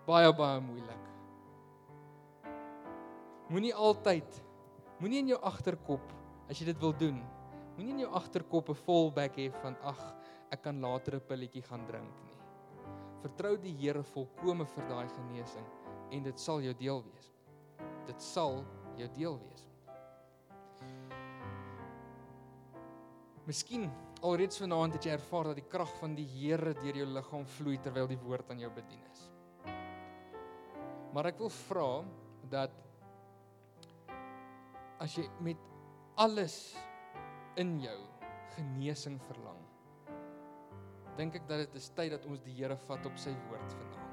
Baie 0.05 0.31
baie 0.33 0.59
moeilik. 0.59 1.03
Moenie 3.49 3.73
altyd 3.73 4.43
moenie 4.99 5.19
in 5.19 5.27
jou 5.27 5.39
agterkop 5.41 6.13
as 6.49 6.59
jy 6.59 6.65
dit 6.65 6.79
wil 6.79 6.93
doen, 6.93 7.23
moenie 7.75 7.93
in 7.93 7.99
jou 7.99 8.11
agterkop 8.13 8.69
'n 8.69 8.75
fallback 8.75 9.35
hê 9.35 9.51
van 9.61 9.75
ag, 9.81 10.15
ek 10.51 10.61
kan 10.61 10.81
later 10.81 11.15
'n 11.15 11.27
pilletjie 11.27 11.63
gaan 11.63 11.85
drink 11.85 12.13
nie. 12.23 12.37
Vertrou 13.21 13.57
die 13.57 13.73
Here 13.73 14.03
volkome 14.03 14.65
vir 14.65 14.87
daai 14.87 15.07
genesing 15.07 15.65
en 16.11 16.23
dit 16.23 16.39
sal 16.39 16.61
jou 16.61 16.73
deel 16.73 17.03
wees 17.03 17.31
dit 18.07 18.23
sal 18.23 18.61
jou 18.99 19.09
deel 19.15 19.37
wees. 19.41 19.67
Miskien 23.49 23.87
alreeds 24.21 24.61
vanaand 24.61 24.95
het 24.95 25.07
jy 25.07 25.15
ervaar 25.15 25.51
dat 25.51 25.59
die 25.59 25.67
krag 25.69 25.89
van 25.99 26.13
die 26.15 26.27
Here 26.29 26.75
deur 26.77 27.01
jou 27.01 27.07
liggaam 27.09 27.47
vloei 27.57 27.79
terwyl 27.81 28.09
die 28.11 28.19
woord 28.21 28.53
aan 28.53 28.61
jou 28.61 28.69
bedien 28.75 29.01
is. 29.09 29.25
Maar 31.11 31.31
ek 31.33 31.41
wil 31.41 31.51
vra 31.51 31.89
dat 32.51 32.75
as 35.01 35.17
jy 35.17 35.25
met 35.43 35.59
alles 36.21 36.55
in 37.59 37.79
jou 37.81 37.97
genesing 38.55 39.17
verlang, 39.25 39.59
dink 41.17 41.35
ek 41.41 41.49
dat 41.49 41.65
dit 41.65 41.81
is 41.81 41.91
tyd 41.97 42.13
dat 42.15 42.29
ons 42.29 42.45
die 42.45 42.55
Here 42.61 42.77
vat 42.87 43.09
op 43.09 43.19
sy 43.19 43.33
woord 43.49 43.77
vanaand. 43.81 44.10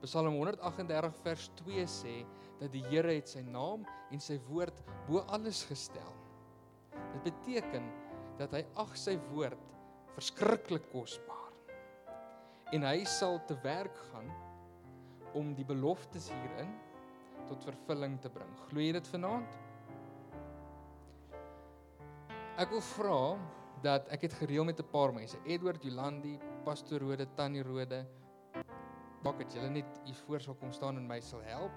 Psalm 0.00 0.38
138 0.38 1.16
vers 1.24 1.50
2 1.60 1.86
sê 1.92 2.14
dat 2.60 2.70
die 2.72 2.84
Here 2.88 3.12
het 3.12 3.28
sy 3.28 3.42
naam 3.44 3.84
en 4.12 4.22
sy 4.22 4.38
woord 4.48 4.78
bo 5.08 5.20
alles 5.28 5.62
gestel. 5.68 6.14
Dit 7.12 7.26
beteken 7.28 7.84
dat 8.40 8.54
hy 8.56 8.62
ag 8.80 8.94
sy 8.96 9.18
woord 9.30 9.60
verskriklik 10.16 10.86
kosbaar. 10.92 11.52
En 12.72 12.86
hy 12.86 13.02
sal 13.08 13.40
te 13.48 13.56
werk 13.64 13.96
gaan 14.10 14.30
om 15.36 15.52
die 15.54 15.66
beloftes 15.66 16.30
hierin 16.32 16.72
tot 17.50 17.64
vervulling 17.66 18.16
te 18.22 18.30
bring. 18.32 18.50
Glo 18.68 18.80
jy 18.80 18.94
dit 18.96 19.10
vanaand? 19.12 19.58
Ek 22.60 22.72
wil 22.72 22.82
vra 22.94 23.20
dat 23.84 24.08
ek 24.12 24.26
het 24.28 24.38
gereël 24.40 24.64
met 24.68 24.80
'n 24.80 24.90
paar 24.92 25.12
mense, 25.12 25.38
Edward 25.44 25.82
Jolandi, 25.84 26.38
Pastor 26.64 27.00
Rode, 27.00 27.26
Tannie 27.36 27.62
Rode, 27.62 28.04
bak 29.24 29.42
het 29.42 29.54
julle 29.54 29.70
net 29.72 30.00
hier 30.06 30.18
voor 30.24 30.40
sal 30.40 30.56
kom 30.60 30.72
staan 30.72 30.98
en 31.00 31.08
my 31.08 31.20
sal 31.24 31.42
help. 31.48 31.74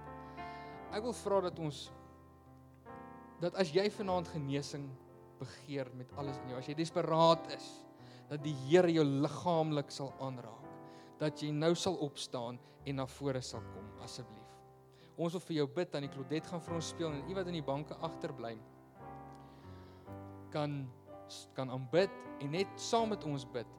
Ek 0.94 1.04
wil 1.04 1.16
vra 1.24 1.42
dat 1.50 1.60
ons 1.60 1.86
dat 3.44 3.56
as 3.60 3.74
jy 3.76 3.90
vanaand 3.92 4.30
genesing 4.32 4.86
begeer 5.42 5.90
met 5.98 6.12
alles 6.16 6.38
in 6.44 6.54
jou, 6.54 6.60
as 6.62 6.70
jy 6.70 6.76
desperaat 6.78 7.50
is, 7.58 7.66
dat 8.30 8.40
die 8.46 8.54
Here 8.70 8.92
jou 8.94 9.04
liggaamlik 9.04 9.92
sal 9.92 10.14
aanraak, 10.24 10.70
dat 11.20 11.42
jy 11.44 11.52
nou 11.52 11.74
sal 11.76 11.98
opstaan 12.06 12.60
en 12.88 13.00
na 13.02 13.08
vore 13.18 13.42
sal 13.44 13.64
kom 13.74 13.90
asseblief. 14.06 14.40
Ons 15.18 15.36
wil 15.36 15.44
vir 15.50 15.58
jou 15.60 15.68
bid 15.76 15.96
aan 15.96 16.08
die 16.08 16.12
Claudette 16.14 16.50
gaan 16.50 16.64
vir 16.64 16.78
ons 16.80 16.90
speel 16.96 17.12
en 17.12 17.28
u 17.30 17.36
wat 17.38 17.50
in 17.52 17.60
die 17.60 17.66
banke 17.66 17.98
agterbly 18.06 18.56
kan 20.54 20.84
kan 21.58 21.72
aanbid 21.74 22.12
en 22.44 22.52
net 22.54 22.70
saam 22.78 23.10
met 23.10 23.24
ons 23.26 23.46
bid 23.50 23.70